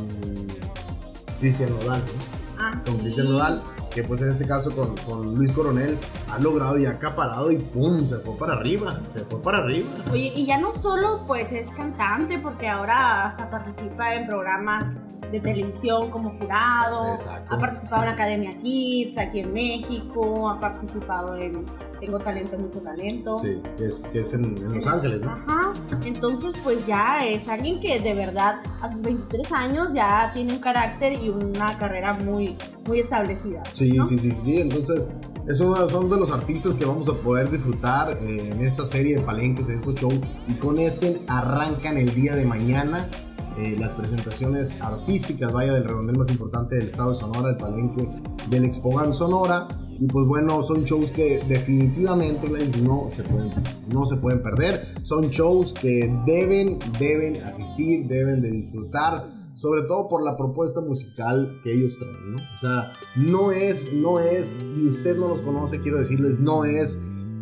[1.39, 2.63] Cristian Nodal, ¿no?
[2.63, 3.01] Ah, con sí.
[3.01, 5.97] Cristian Nodal, que pues en este caso con, con Luis Coronel
[6.31, 8.05] ha logrado y ha acaparado y ¡pum!
[8.05, 9.87] Se fue para arriba, se fue para arriba.
[10.11, 14.95] Oye, y ya no solo pues es cantante, porque ahora hasta participa en programas
[15.31, 17.55] de televisión como jurado, Exacto.
[17.55, 21.65] ha participado en Academia Kids aquí en México, ha participado en
[22.03, 23.37] Tengo Talento, Mucho Talento.
[23.37, 25.31] Sí, que es, que es en, en Los Ángeles, ¿no?
[25.31, 25.71] Ajá,
[26.03, 30.59] entonces pues ya es alguien que de verdad a sus 23 años ya tiene un
[30.59, 33.63] carácter y una carrera muy, muy establecida.
[33.71, 34.03] Sí, ¿no?
[34.03, 34.59] sí, sí, sí.
[34.59, 35.11] Entonces,
[35.47, 39.15] es uno, son de los artistas que vamos a poder disfrutar eh, en esta serie
[39.15, 40.19] de palenques, en estos shows.
[40.49, 43.09] Y con este arrancan el día de mañana
[43.57, 48.09] eh, las presentaciones artísticas, vaya, del redondel más importante del estado de Sonora, el palenque
[48.49, 49.69] del Expogan Sonora.
[50.03, 52.49] Y pues bueno, son shows que definitivamente
[52.81, 53.51] no se pueden,
[53.87, 54.95] no se pueden perder.
[55.03, 61.61] Son shows que deben, deben asistir, deben de disfrutar sobre todo por la propuesta musical
[61.63, 62.37] que ellos traen, ¿no?
[62.37, 66.95] O sea, no es, no es, si usted no los conoce, quiero decirles, no es,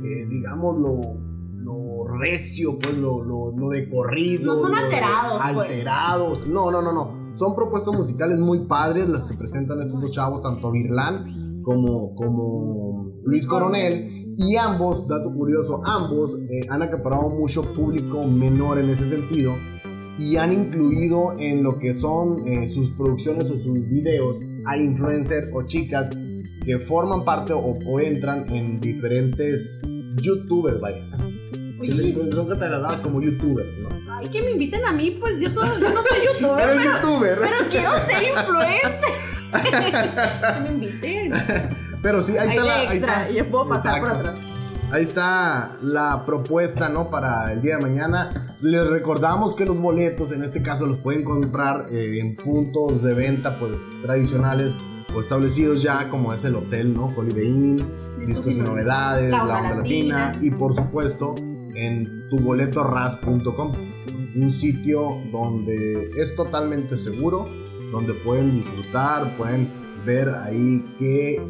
[0.04, 1.02] eh, digamos, lo,
[1.56, 4.54] lo recio, pues, lo, lo, lo de corrido.
[4.54, 5.70] No son alterados, pues.
[5.70, 7.36] Alterados, no, no, no, no.
[7.40, 13.12] Son propuestas musicales muy padres las que presentan estos dos chavos, tanto Virlán como, como
[13.24, 14.34] Luis Coronel.
[14.38, 19.54] Y ambos, dato curioso, ambos eh, han acaparado mucho público menor en ese sentido
[20.18, 25.50] y han incluido en lo que son eh, sus producciones o sus videos a influencers
[25.54, 26.10] o chicas
[26.66, 29.82] que forman parte o, entran en diferentes
[30.22, 31.04] youtubers, vaya.
[31.82, 33.90] Que son catalogadas como youtubers, ¿no?
[34.12, 36.70] Ay, que me inviten a mí, pues yo, todo, yo no soy youtuber.
[36.70, 37.40] Eres youtuber.
[37.40, 39.32] Pero quiero ser influencer.
[40.54, 41.11] que me inviten.
[42.02, 42.80] Pero sí, ahí, está la.
[42.80, 44.36] Ahí está, yo puedo pasar por atrás.
[44.92, 47.10] Ahí está la propuesta, ¿no?
[47.10, 48.58] Para el día de mañana.
[48.60, 53.14] Les recordamos que los boletos, en este caso, los pueden comprar eh, en puntos de
[53.14, 54.76] venta, pues, tradicionales
[55.16, 57.08] o establecidos ya, como es el hotel, ¿no?
[57.08, 57.88] Holiday Inn,
[58.26, 60.38] Discos y Novedades, La Onda Latina.
[60.42, 61.36] y, por supuesto,
[61.74, 63.72] en tuboletoras.com.
[64.36, 67.48] Un sitio donde es totalmente seguro,
[67.94, 71.42] donde pueden disfrutar, pueden ver ahí qué,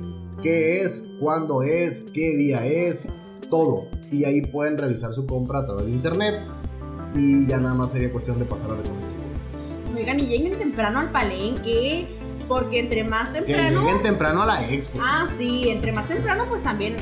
[0.41, 3.09] qué es, cuándo es, qué día es,
[3.49, 3.87] todo.
[4.11, 6.41] Y ahí pueden realizar su compra a través de internet.
[7.13, 9.21] Y ya nada más sería cuestión de pasar a reconocer.
[9.95, 12.07] Oigan, y lleguen temprano al palenque.
[12.47, 13.81] Porque entre más temprano.
[13.81, 14.99] Que lleguen temprano a la expo.
[15.01, 16.95] Ah, sí, entre más temprano, pues también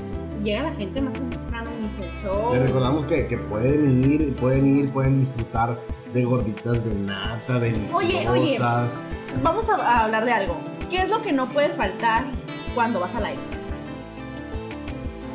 [0.44, 2.54] llega la gente más temprano y se show.
[2.54, 5.80] Les recordamos que, que pueden ir, pueden ir, pueden disfrutar
[6.14, 8.04] de gorditas de nata, deliciosas.
[8.04, 8.60] Oye, oye,
[9.44, 10.56] vamos a hablar de algo.
[10.89, 12.25] ¿Qué es lo que no puede faltar
[12.73, 13.58] cuando vas a la expo?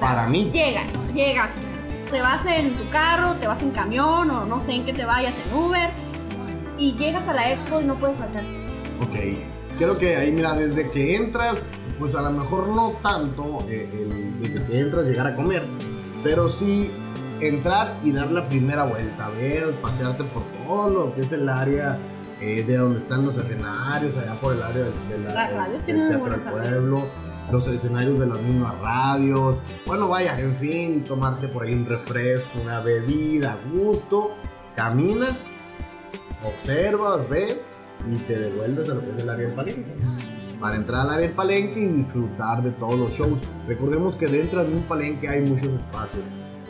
[0.01, 0.51] Para mí.
[0.53, 1.53] Llegas, llegas.
[2.11, 5.05] Te vas en tu carro, te vas en camión o no sé en qué te
[5.05, 5.91] vayas en Uber
[6.77, 8.43] y llegas a la expo y no puedes faltar.
[9.01, 9.79] Ok.
[9.79, 13.89] Creo que ahí, mira, desde que entras, pues a lo mejor no tanto eh,
[14.41, 15.65] desde que entras llegar a comer,
[16.25, 16.93] pero sí
[17.41, 21.49] entrar y dar la primera vuelta, a ver, pasearte por todo lo que es el
[21.49, 21.99] área
[22.45, 26.41] eh, de donde están los escenarios, allá por el área de, la, del Teatro del
[26.41, 27.09] Pueblo
[27.51, 29.63] los escenarios de las mismas radios.
[29.87, 34.35] Bueno, vaya, en fin, tomarte por ahí un refresco, una bebida, gusto.
[34.77, 35.45] Caminas,
[36.43, 37.65] observas, ves
[38.11, 39.95] y te devuelves a lo que es el área del palenque.
[40.61, 43.39] Para entrar al área del palenque y disfrutar de todos los shows.
[43.69, 46.25] Recordemos que dentro de un palenque hay muchos espacios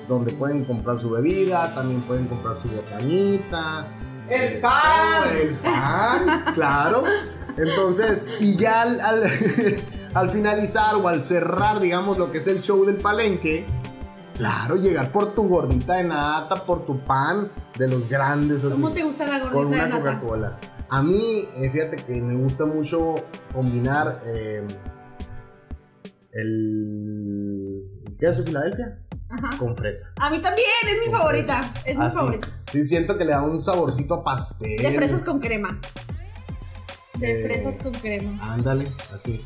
[0.09, 3.89] donde pueden comprar su bebida, también pueden comprar su botanita.
[4.29, 5.29] ¡El pan!
[5.41, 7.05] El pan, claro.
[7.57, 9.01] Entonces, y ya al
[10.15, 13.67] al finalizar o al cerrar, digamos, lo que es el show del palenque,
[14.37, 18.81] claro, llegar por tu gordita de nata, por tu pan de los grandes así.
[18.81, 19.91] ¿Cómo te gusta la gordita Con una?
[19.91, 20.59] Coca-Cola.
[20.89, 23.17] A mí, eh, fíjate que me gusta mucho
[23.53, 24.65] combinar eh,
[26.33, 27.85] el
[28.19, 29.04] queso Filadelfia
[29.42, 29.57] Ajá.
[29.59, 30.12] con fresa.
[30.16, 31.62] A mí también, es mi Con favorita.
[31.62, 31.81] fresa.
[31.88, 32.16] Es mi Así.
[32.16, 32.49] favorita.
[32.73, 34.83] Sí, siento que le da un saborcito a pastel.
[34.83, 35.79] De fresas con crema.
[37.18, 38.53] De Eh, fresas con crema.
[38.53, 39.44] Ándale, así.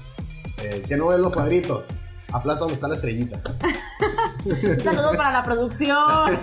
[0.63, 1.85] Eh, que no ves los cuadritos.
[2.33, 3.41] Aplasta donde está la estrellita.
[4.45, 5.97] Un saludo para la producción.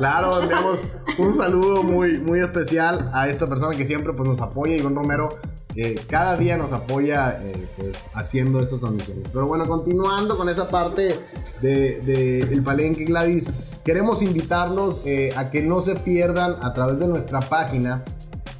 [0.00, 0.86] Claro, enviamos
[1.18, 5.28] un saludo muy, muy especial a esta persona que siempre pues, nos apoya, Iván Romero,
[5.74, 9.28] que cada día nos apoya eh, pues, haciendo estas transmisiones.
[9.32, 11.18] Pero bueno, continuando con esa parte
[11.60, 13.48] de, de el palenque Gladys,
[13.84, 18.04] queremos invitarlos eh, a que no se pierdan a través de nuestra página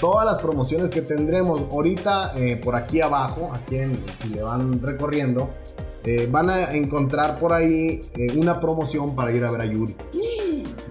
[0.01, 4.81] todas las promociones que tendremos ahorita eh, por aquí abajo, aquí en, si le van
[4.83, 5.51] recorriendo.
[6.05, 9.97] Eh, van a encontrar por ahí eh, una promoción para ir a ver a Yuri.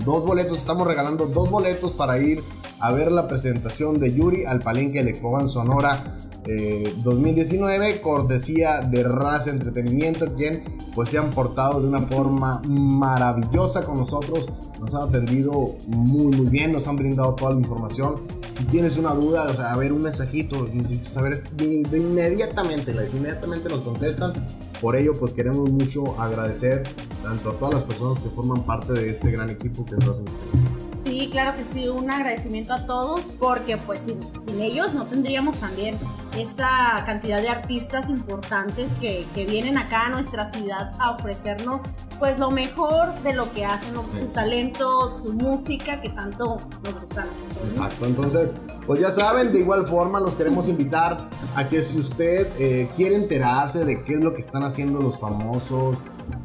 [0.05, 2.41] Dos boletos, estamos regalando dos boletos para ir
[2.79, 9.03] a ver la presentación de Yuri al Palenque de Expoban Sonora eh, 2019, cortesía de
[9.03, 10.63] Raza Entretenimiento, quien
[10.95, 14.47] pues se han portado de una forma maravillosa con nosotros,
[14.79, 18.21] nos han atendido muy muy bien, nos han brindado toda la información.
[18.57, 22.91] Si tienes una duda, o sea, a ver un mensajito, necesito saber de, de inmediatamente,
[22.91, 24.33] inmediatamente nos contestan.
[24.81, 26.83] Por ello, pues queremos mucho agradecer
[27.21, 30.78] tanto a todas las personas que forman parte de este gran equipo que es Entretenimiento.
[31.19, 35.57] Sí, claro que sí, un agradecimiento a todos porque pues sin, sin ellos no tendríamos
[35.59, 35.97] también
[36.37, 41.81] esta cantidad de artistas importantes que, que, vienen acá a nuestra ciudad a ofrecernos
[42.19, 46.55] pues lo mejor de lo que hacen, su talento, su música que tanto
[46.85, 47.25] nos gusta.
[47.65, 48.53] Exacto, entonces
[48.87, 53.15] pues ya saben, de igual forma los queremos invitar a que si usted eh, quiere
[53.15, 56.01] enterarse de qué es lo que están haciendo los famosos,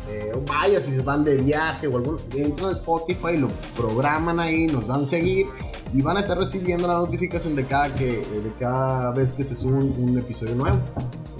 [0.09, 4.66] eh, vaya si se van de viaje o algo, entran a Spotify, lo programan ahí,
[4.66, 5.46] nos dan seguir
[5.92, 9.42] y van a estar recibiendo la notificación de cada, que, eh, de cada vez que
[9.42, 10.79] se sube un, episodio nuevo,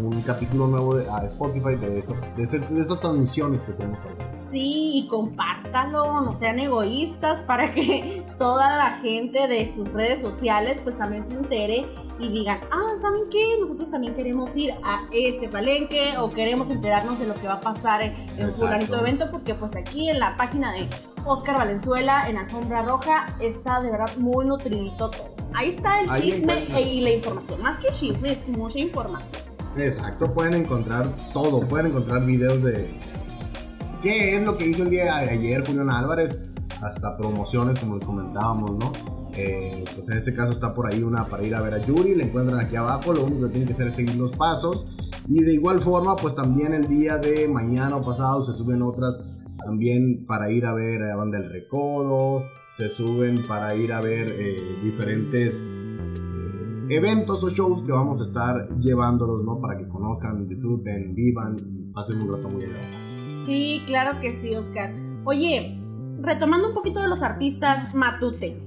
[0.03, 3.99] un capítulo nuevo de, a Spotify de estas, este, de, estas transmisiones que tenemos.
[4.39, 10.81] Sí, y compártalo, no sean egoístas para que toda la gente de sus redes sociales
[10.83, 11.87] pues también se entere
[12.19, 13.59] y digan, ah, ¿saben qué?
[13.61, 17.61] Nosotros también queremos ir a este palenque o queremos enterarnos de lo que va a
[17.61, 20.89] pasar en, en fulanito evento porque pues aquí en la página de
[21.25, 25.35] Oscar Valenzuela en Alfombra Roja está de verdad muy nutridito todo.
[25.55, 27.63] Ahí está el chisme y la información.
[27.63, 29.43] Más que chisme, es mucha información.
[29.77, 32.99] Exacto, pueden encontrar todo, pueden encontrar videos de
[34.03, 36.41] qué es lo que hizo el día de ayer Julián Álvarez,
[36.83, 38.93] hasta promociones como les comentábamos, ¿no?
[39.35, 42.15] Eh, pues en este caso está por ahí una para ir a ver a Yuri,
[42.17, 44.87] la encuentran aquí abajo, lo único que tienen que hacer es seguir los pasos.
[45.29, 49.21] Y de igual forma, pues también el día de mañana o pasado se suben otras
[49.69, 54.29] también para ir a ver a Banda del Recodo, se suben para ir a ver
[54.31, 59.61] eh, diferentes eh, eventos o shows que vamos a estar llevándolos, ¿no?
[59.61, 63.45] Para que conozcan, disfruten, vivan y pasen un rato muy agradable.
[63.45, 64.95] Sí, claro que sí, Oscar.
[65.27, 65.79] Oye,
[66.23, 68.63] retomando un poquito de los artistas, Matute.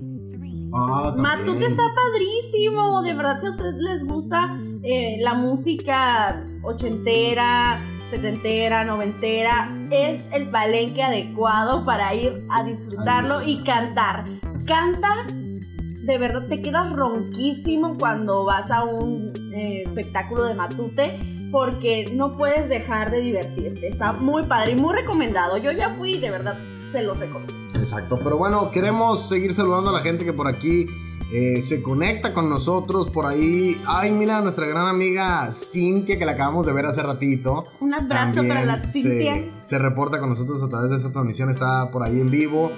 [0.71, 7.81] Ah, Matute está padrísimo, de verdad si a ustedes les gusta eh, la música ochentera,
[8.11, 14.25] setentera, noventera, es el palenque adecuado para ir a disfrutarlo y cantar.
[14.65, 21.19] Cantas, de verdad te quedas ronquísimo cuando vas a un eh, espectáculo de Matute
[21.53, 23.87] porque no puedes dejar de divertirte.
[23.87, 25.57] Está muy padre y muy recomendado.
[25.57, 26.57] Yo ya fui, de verdad,
[26.91, 27.53] se los recomiendo.
[27.75, 30.85] Exacto, pero bueno, queremos seguir saludando a la gente que por aquí
[31.33, 33.79] eh, se conecta con nosotros por ahí.
[33.87, 37.67] Ay, mira, nuestra gran amiga Cintia, que la acabamos de ver hace ratito.
[37.79, 39.45] Un abrazo para la Cintia.
[39.61, 42.71] Se, reporta con nosotros a través de esta transmisión, está por ahí en vivo.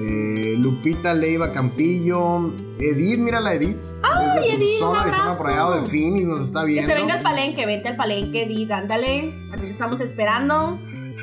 [0.00, 3.78] Eh, Lupita Leiva Campillo, Edith, mira la Edith.
[4.02, 6.86] Ay, Edith, zona, Arizona, por allá de Phoenix, nos está viendo.
[6.86, 9.34] Que se venga al palenque, vente al palenque, Edith, ándale.
[9.52, 10.78] Aquí estamos esperando.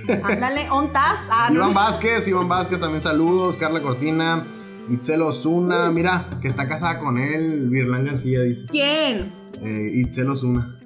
[0.24, 1.20] Ándale, ontas.
[1.32, 3.56] Ah, Iván Vázquez, Iván Vázquez, también saludos.
[3.56, 4.46] Carla Cortina.
[4.90, 8.68] Itzel Osuna, mira, que está casada con él, Virlán García dice.
[8.68, 9.34] ¿Quién?
[9.62, 10.80] Eh, Itzel Osuna.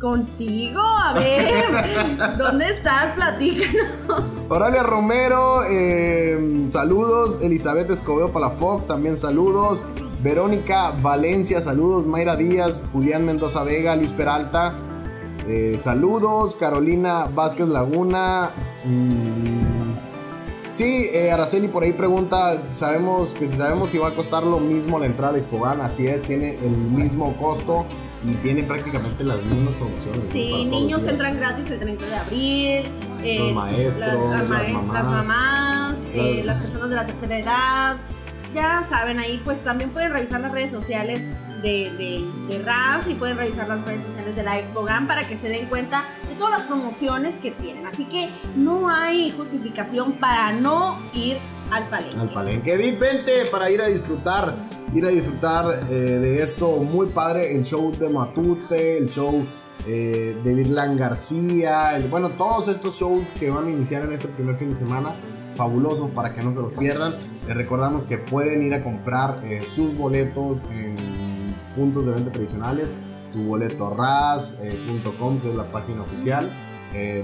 [0.00, 3.16] Contigo, a ver, ¿dónde estás?
[3.16, 4.22] Platícanos.
[4.48, 7.40] Oralia Romero, eh, saludos.
[7.42, 9.82] Elizabeth Escobedo para la Fox, también saludos.
[10.22, 12.06] Verónica Valencia, saludos.
[12.06, 14.78] Mayra Díaz, Julián Mendoza Vega, Luis Peralta,
[15.48, 16.54] eh, saludos.
[16.54, 18.50] Carolina Vázquez Laguna.
[18.84, 19.67] Mm,
[20.72, 24.60] Sí, eh, Araceli por ahí pregunta, sabemos que si sabemos si va a costar lo
[24.60, 27.86] mismo la entrada a Expogan, así es, tiene el mismo costo
[28.24, 30.22] y tiene prácticamente las mismas promociones.
[30.32, 32.84] Sí, niños entran gratis el 30 de abril,
[33.22, 37.96] eh, los maestros, las, mamás, eh, las personas de la tercera edad,
[38.54, 41.22] ya saben, ahí pues también pueden revisar las redes sociales
[41.62, 45.66] de, de, y pueden revisar las redes sociales de la Expo para que se den
[45.66, 47.86] cuenta de todas las promociones que tienen.
[47.86, 51.38] Así que no hay justificación para no ir
[51.70, 52.18] al palenque.
[52.18, 52.76] Al palenque.
[52.76, 54.54] Vente para ir a disfrutar,
[54.94, 59.44] ir a disfrutar eh, de esto muy padre, el show de Matute, el show
[59.86, 64.56] eh, de Virlan García, bueno, todos estos shows que van a iniciar en este primer
[64.56, 65.10] fin de semana,
[65.54, 67.14] fabulosos para que no se los pierdan.
[67.46, 71.17] Les recordamos que pueden ir a comprar eh, sus boletos en
[71.78, 72.90] puntos de venta tradicionales,
[73.32, 76.50] tuboletoras.com, eh, que es la página oficial,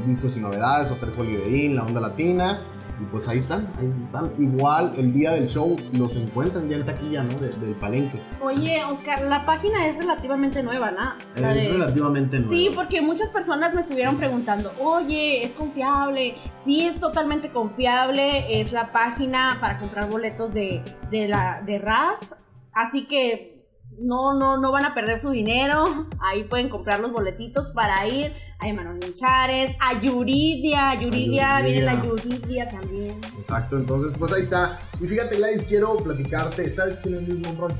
[0.06, 2.60] discos y novedades, Hotel Holiday La Onda Latina
[3.00, 4.32] y pues ahí están, ahí están.
[4.38, 7.38] Igual el día del show los encuentran ya en taquilla, ¿no?
[7.38, 8.20] del palenque.
[8.40, 11.50] Oye, Oscar, la página es relativamente nueva, ¿no?
[11.50, 12.52] es relativamente nueva.
[12.52, 16.36] Sí, porque muchas personas me estuvieron preguntando, oye, ¿es confiable?
[16.54, 18.60] Sí, es totalmente confiable.
[18.60, 22.36] Es la página para comprar boletos de, de, la, de RAS.
[22.72, 23.53] Así que
[23.98, 25.84] no, no, no van a perder su dinero.
[26.20, 30.94] Ahí pueden comprar los boletitos para ir a Emanuel Mijares, a Yuridia.
[31.00, 33.20] Yuridia, viene la Yuridia también.
[33.36, 34.78] Exacto, entonces pues ahí está.
[35.00, 36.68] Y fíjate, Gladys, quiero platicarte.
[36.70, 37.74] ¿Sabes quién es Luis Monroy?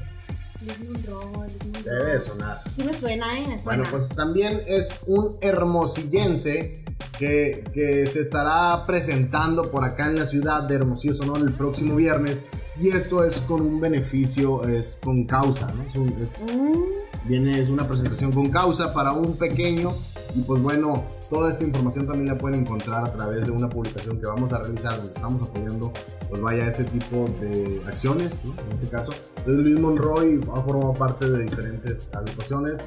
[0.60, 1.48] Luis Monroy.
[1.84, 2.60] Debe sonar.
[2.74, 3.60] Sí me suena, ¿eh?
[3.64, 6.83] Bueno, pues también es un hermosillense
[7.18, 11.94] que, que, se estará presentando por acá en la ciudad de Hermosillo Sonora el próximo
[11.96, 12.42] viernes
[12.80, 15.84] y esto es con un beneficio, es con causa, ¿no?
[16.20, 17.28] Es, mm.
[17.28, 19.92] viene, es una presentación con causa para un pequeño.
[20.34, 24.18] Y pues bueno, toda esta información también la pueden encontrar a través de una publicación
[24.18, 25.92] que vamos a realizar donde estamos apoyando,
[26.28, 28.54] pues vaya, ese tipo de acciones, ¿no?
[28.60, 29.12] En este caso.
[29.36, 32.78] Entonces Luis Monroy ha formado parte de diferentes agrupaciones.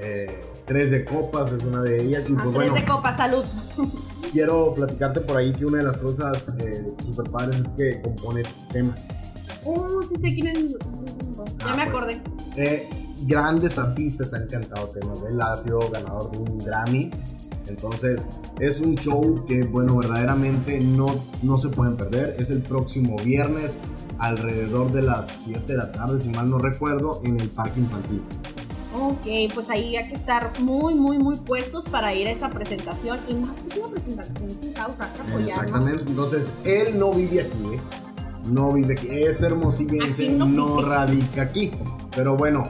[0.00, 2.24] Eh, tres de copas es una de ellas.
[2.28, 3.44] Y pues, tres de copas, salud.
[4.32, 8.42] Quiero platicarte por ahí que una de las cosas eh, super padres es que compone
[8.72, 9.06] temas.
[9.64, 10.58] Oh, sí sé quién es.
[11.58, 12.20] Ya me ah, pues, acordé.
[12.56, 12.88] Eh,
[13.22, 15.40] grandes artistas han cantado temas él.
[15.40, 17.10] Ha sido ganador de un Grammy.
[17.66, 18.26] Entonces,
[18.60, 22.36] es un show que, bueno, verdaderamente no, no se pueden perder.
[22.38, 23.78] Es el próximo viernes,
[24.18, 28.22] alrededor de las 7 de la tarde, si mal no recuerdo, en el Parque Infantil.
[28.96, 33.18] Ok, pues ahí hay que estar muy, muy, muy puestos para ir a esa presentación.
[33.28, 37.80] Y más que una presentación sin causa, Exactamente, entonces él no vive aquí, ¿eh?
[38.46, 41.72] no vive aquí, es hermosillense, no, radica aquí.
[42.14, 42.64] Pero bueno,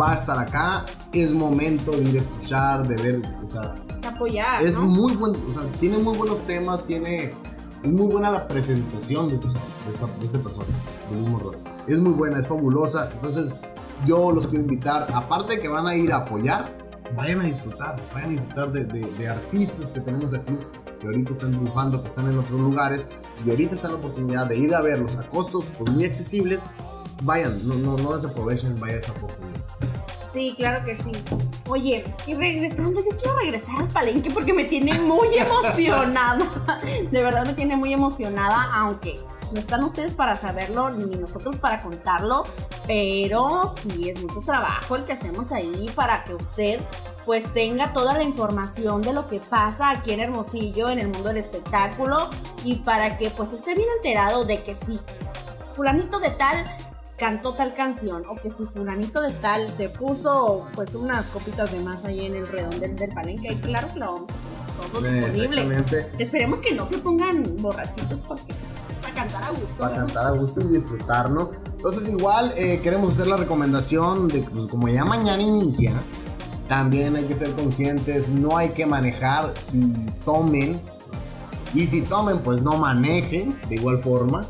[0.00, 3.74] va a estar acá, es momento de ir a escuchar, de ver, o sea,
[4.06, 4.62] apoyar.
[4.62, 7.32] Es muy buen, o sea, tiene muy buenos temas, tiene,
[7.82, 10.66] es muy buena la presentación de, este, de este persona,
[11.10, 13.52] de Es muy buena, es fabulosa, entonces
[14.06, 16.76] yo los quiero invitar, aparte de que van a ir a apoyar,
[17.16, 20.56] vayan a disfrutar, vayan a disfrutar de, artistas que tenemos aquí
[21.00, 23.06] que ahorita están triunfando, que están en otros lugares
[23.46, 26.60] y ahorita está la oportunidad de ir a verlos a costos pues, muy accesibles,
[27.22, 29.60] vayan, no, no, no desaprovechen, vayan esa oportunidad.
[30.32, 31.12] Sí, claro que sí.
[31.68, 36.46] Oye, y regresando, yo quiero regresar al palenque porque me tiene muy emocionada.
[37.10, 39.18] De verdad me tiene muy emocionada, aunque
[39.52, 42.42] no están ustedes para saberlo ni nosotros para contarlo,
[42.86, 46.80] pero sí es mucho trabajo el que hacemos ahí para que usted
[47.24, 51.28] pues tenga toda la información de lo que pasa aquí en Hermosillo, en el mundo
[51.28, 52.30] del espectáculo
[52.64, 54.98] y para que pues esté bien enterado de que sí,
[55.76, 56.64] fulanito de tal
[57.18, 61.80] cantó tal canción o que si fulanito de tal se puso pues unas copitas de
[61.80, 65.84] más ahí en el redondel del palenque, y claro que lo vamos a todo disponible.
[66.18, 68.54] Esperemos que no se pongan borrachitos porque
[69.18, 69.76] cantar a gusto.
[69.78, 71.50] Para cantar a gusto y disfrutar, ¿no?
[71.64, 75.92] Entonces igual eh, queremos hacer la recomendación de que pues, como ya mañana inicia,
[76.68, 79.92] también hay que ser conscientes, no hay que manejar si
[80.24, 80.80] tomen.
[81.74, 84.46] Y si tomen, pues no manejen de igual forma.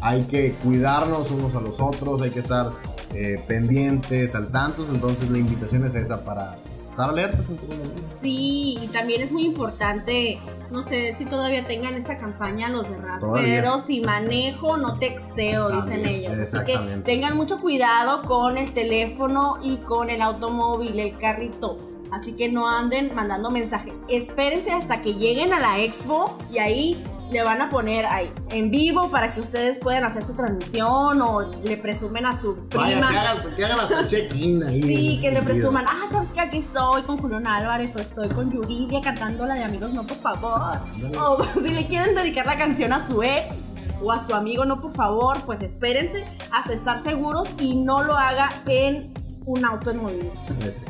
[0.00, 2.70] Hay que cuidarnos unos a los otros, hay que estar
[3.14, 4.88] eh, pendientes, al tantos.
[4.90, 8.02] Entonces la invitación es esa para pues, estar alertas en todo momento.
[8.20, 10.38] Sí, y también es muy importante,
[10.70, 15.70] no sé si todavía tengan esta campaña los de RAS, pero si manejo no texteo,
[15.70, 16.38] dicen ellos.
[16.38, 21.76] Así que tengan mucho cuidado con el teléfono y con el automóvil, el carrito.
[22.10, 23.92] Así que no anden mandando mensajes.
[24.08, 28.70] Espérense hasta que lleguen a la expo y ahí le van a poner ahí en
[28.70, 32.84] vivo para que ustedes puedan hacer su transmisión o le presumen a su prima.
[32.84, 34.82] Vaya, que hagan, hasta check-in ahí.
[34.82, 38.50] Sí, que le presuman, ah, sabes que aquí estoy con Julián Álvarez o estoy con
[38.50, 40.80] Yuridia cantando la de amigos, no, por favor.
[41.20, 43.56] O si le quieren dedicar la canción a su ex
[44.02, 48.16] o a su amigo, no, por favor, pues espérense hasta estar seguros y no lo
[48.16, 49.12] haga en
[49.44, 50.40] un auto en movimiento.
[50.66, 50.86] Este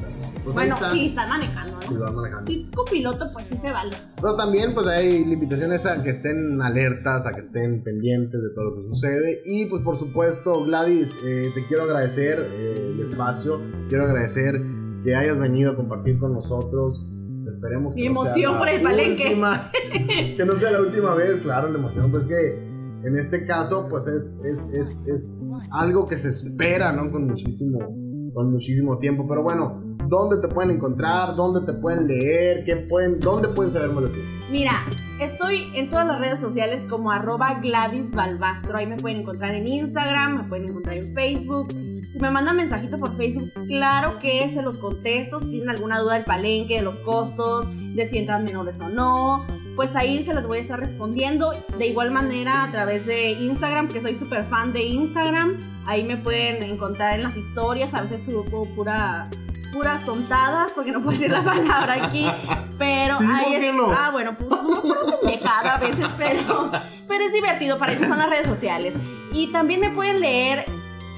[0.48, 1.82] pues bueno, si están manejando, ¿no?
[1.82, 2.50] Si van manejando.
[2.50, 3.94] Si es copiloto, pues sí se vale.
[4.16, 8.64] Pero también, pues hay limitaciones a que estén alertas, a que estén pendientes de todo
[8.64, 9.42] lo que sucede.
[9.44, 13.60] Y pues por supuesto, Gladys, eh, te quiero agradecer eh, el espacio.
[13.90, 14.62] Quiero agradecer
[15.04, 17.06] que hayas venido a compartir con nosotros.
[17.46, 19.38] Esperemos que Mi emoción por el palenque.
[20.36, 22.10] que no sea la última vez, claro, la emoción.
[22.10, 22.66] Pues que
[23.04, 27.10] en este caso, pues es, es, es, es algo que se espera, ¿no?
[27.10, 27.80] Con muchísimo,
[28.32, 29.26] con muchísimo tiempo.
[29.28, 33.90] Pero bueno, dónde te pueden encontrar, dónde te pueden leer, qué pueden, dónde pueden saber
[33.90, 34.20] más de ti.
[34.50, 34.84] Mira,
[35.20, 38.78] estoy en todas las redes sociales como arroba Gladys Balbastro.
[38.78, 41.68] Ahí me pueden encontrar en Instagram, me pueden encontrar en Facebook.
[41.70, 45.40] Si me mandan mensajito por Facebook, claro que se los contesto.
[45.40, 49.46] Si tienen alguna duda del palenque, de los costos, de si entran menores o no,
[49.76, 51.52] pues ahí se los voy a estar respondiendo.
[51.78, 55.58] De igual manera a través de Instagram, que soy súper fan de Instagram.
[55.84, 57.92] Ahí me pueden encontrar en las historias.
[57.92, 59.28] A veces subo pura
[59.72, 62.26] puras tontadas, porque no puedo decir la palabra aquí,
[62.78, 63.92] pero Sí, ahí ¿por qué es- no?
[63.92, 66.70] Ah, bueno, pues una pendejada a veces, pero,
[67.06, 68.94] pero es divertido, para eso son las redes sociales.
[69.32, 70.64] Y también me pueden leer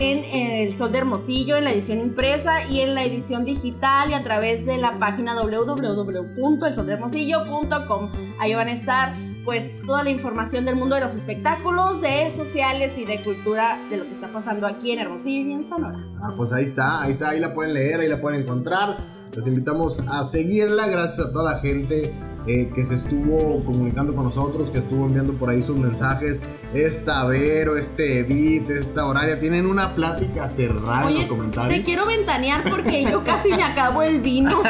[0.00, 4.14] en El Sol de Hermosillo, en la edición impresa y en la edición digital y
[4.14, 8.10] a través de la página www.elsoldehermosillo.com.
[8.40, 9.12] Ahí van a estar
[9.44, 13.96] pues toda la información del mundo de los espectáculos, de sociales y de cultura de
[13.96, 16.04] lo que está pasando aquí en Hermosillo y en Sonora.
[16.22, 18.98] Ah, pues ahí está, ahí está, ahí la pueden leer, ahí la pueden encontrar.
[19.34, 22.12] Los invitamos a seguirla, gracias a toda la gente
[22.46, 26.40] eh, que se estuvo comunicando con nosotros, que estuvo enviando por ahí sus mensajes.
[26.74, 31.78] Esta Vero, este Edith, esta Horaria, tienen una plática cerrada en Oye, los comentarios.
[31.78, 34.62] te quiero ventanear porque yo casi me acabo el vino.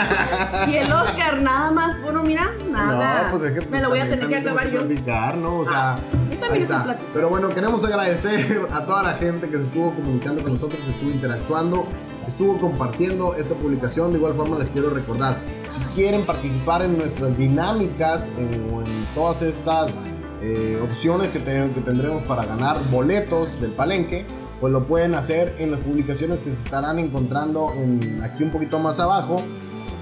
[0.66, 3.25] Y el Oscar, nada más, bueno, mira, nada.
[3.25, 4.87] No, pues es que me lo voy a tener que acabar yo.
[4.87, 5.59] platicar, ¿no?
[5.59, 6.01] O sea, ahí
[6.33, 6.83] estoy está.
[6.85, 7.12] platicando.
[7.12, 10.91] Pero bueno, queremos agradecer a toda la gente que se estuvo comunicando con nosotros, que
[10.91, 11.87] estuvo interactuando,
[12.31, 14.12] estuvo compartiendo esta publicación.
[14.12, 18.22] De igual forma, les quiero recordar, si quieren participar en nuestras dinámicas
[18.72, 19.91] o en todas estas
[20.43, 24.24] eh, opciones que, te- que tendremos para ganar boletos del palenque,
[24.61, 28.78] pues lo pueden hacer en las publicaciones que se estarán encontrando en, aquí un poquito
[28.78, 29.37] más abajo.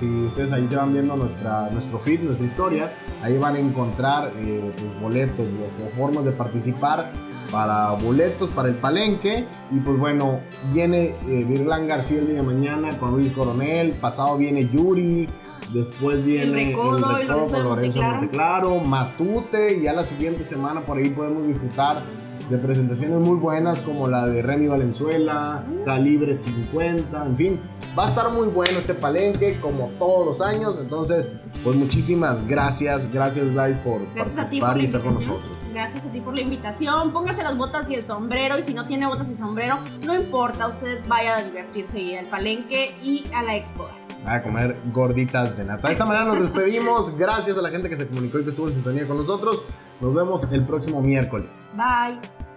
[0.01, 4.31] Si ustedes ahí se van viendo nuestra, nuestro feed, nuestra historia, ahí van a encontrar
[4.37, 5.47] eh, pues, boletos,
[5.81, 7.11] las formas de participar
[7.51, 9.45] para boletos para el palenque.
[9.71, 10.41] Y pues bueno,
[10.73, 15.29] viene eh, Virlán García el día de mañana con Luis Coronel, pasado viene Yuri,
[15.73, 18.13] después viene Recodo y Lorenzo de con Monteclaro.
[18.13, 22.03] Monteclaro, Matute, y ya la siguiente semana por ahí podemos disfrutar
[22.51, 27.61] de presentaciones muy buenas como la de Remy Valenzuela, Calibre 50, en fin,
[27.99, 31.33] va a estar muy bueno este palenque como todos los años, entonces
[31.63, 35.59] pues muchísimas gracias, gracias Gladys por Gracias participar por y estar con nosotros.
[35.73, 37.13] Gracias a ti por la invitación.
[37.13, 38.59] Póngase las botas y el sombrero.
[38.59, 40.69] Y si no tiene botas y sombrero, no importa.
[40.69, 43.87] Usted vaya a divertirse y al palenque y a la expo.
[44.25, 45.87] a comer gorditas de nata.
[45.87, 47.17] De esta manera nos despedimos.
[47.17, 49.63] Gracias a la gente que se comunicó y que estuvo en sintonía con nosotros.
[50.01, 51.77] Nos vemos el próximo miércoles.
[51.77, 52.48] Bye.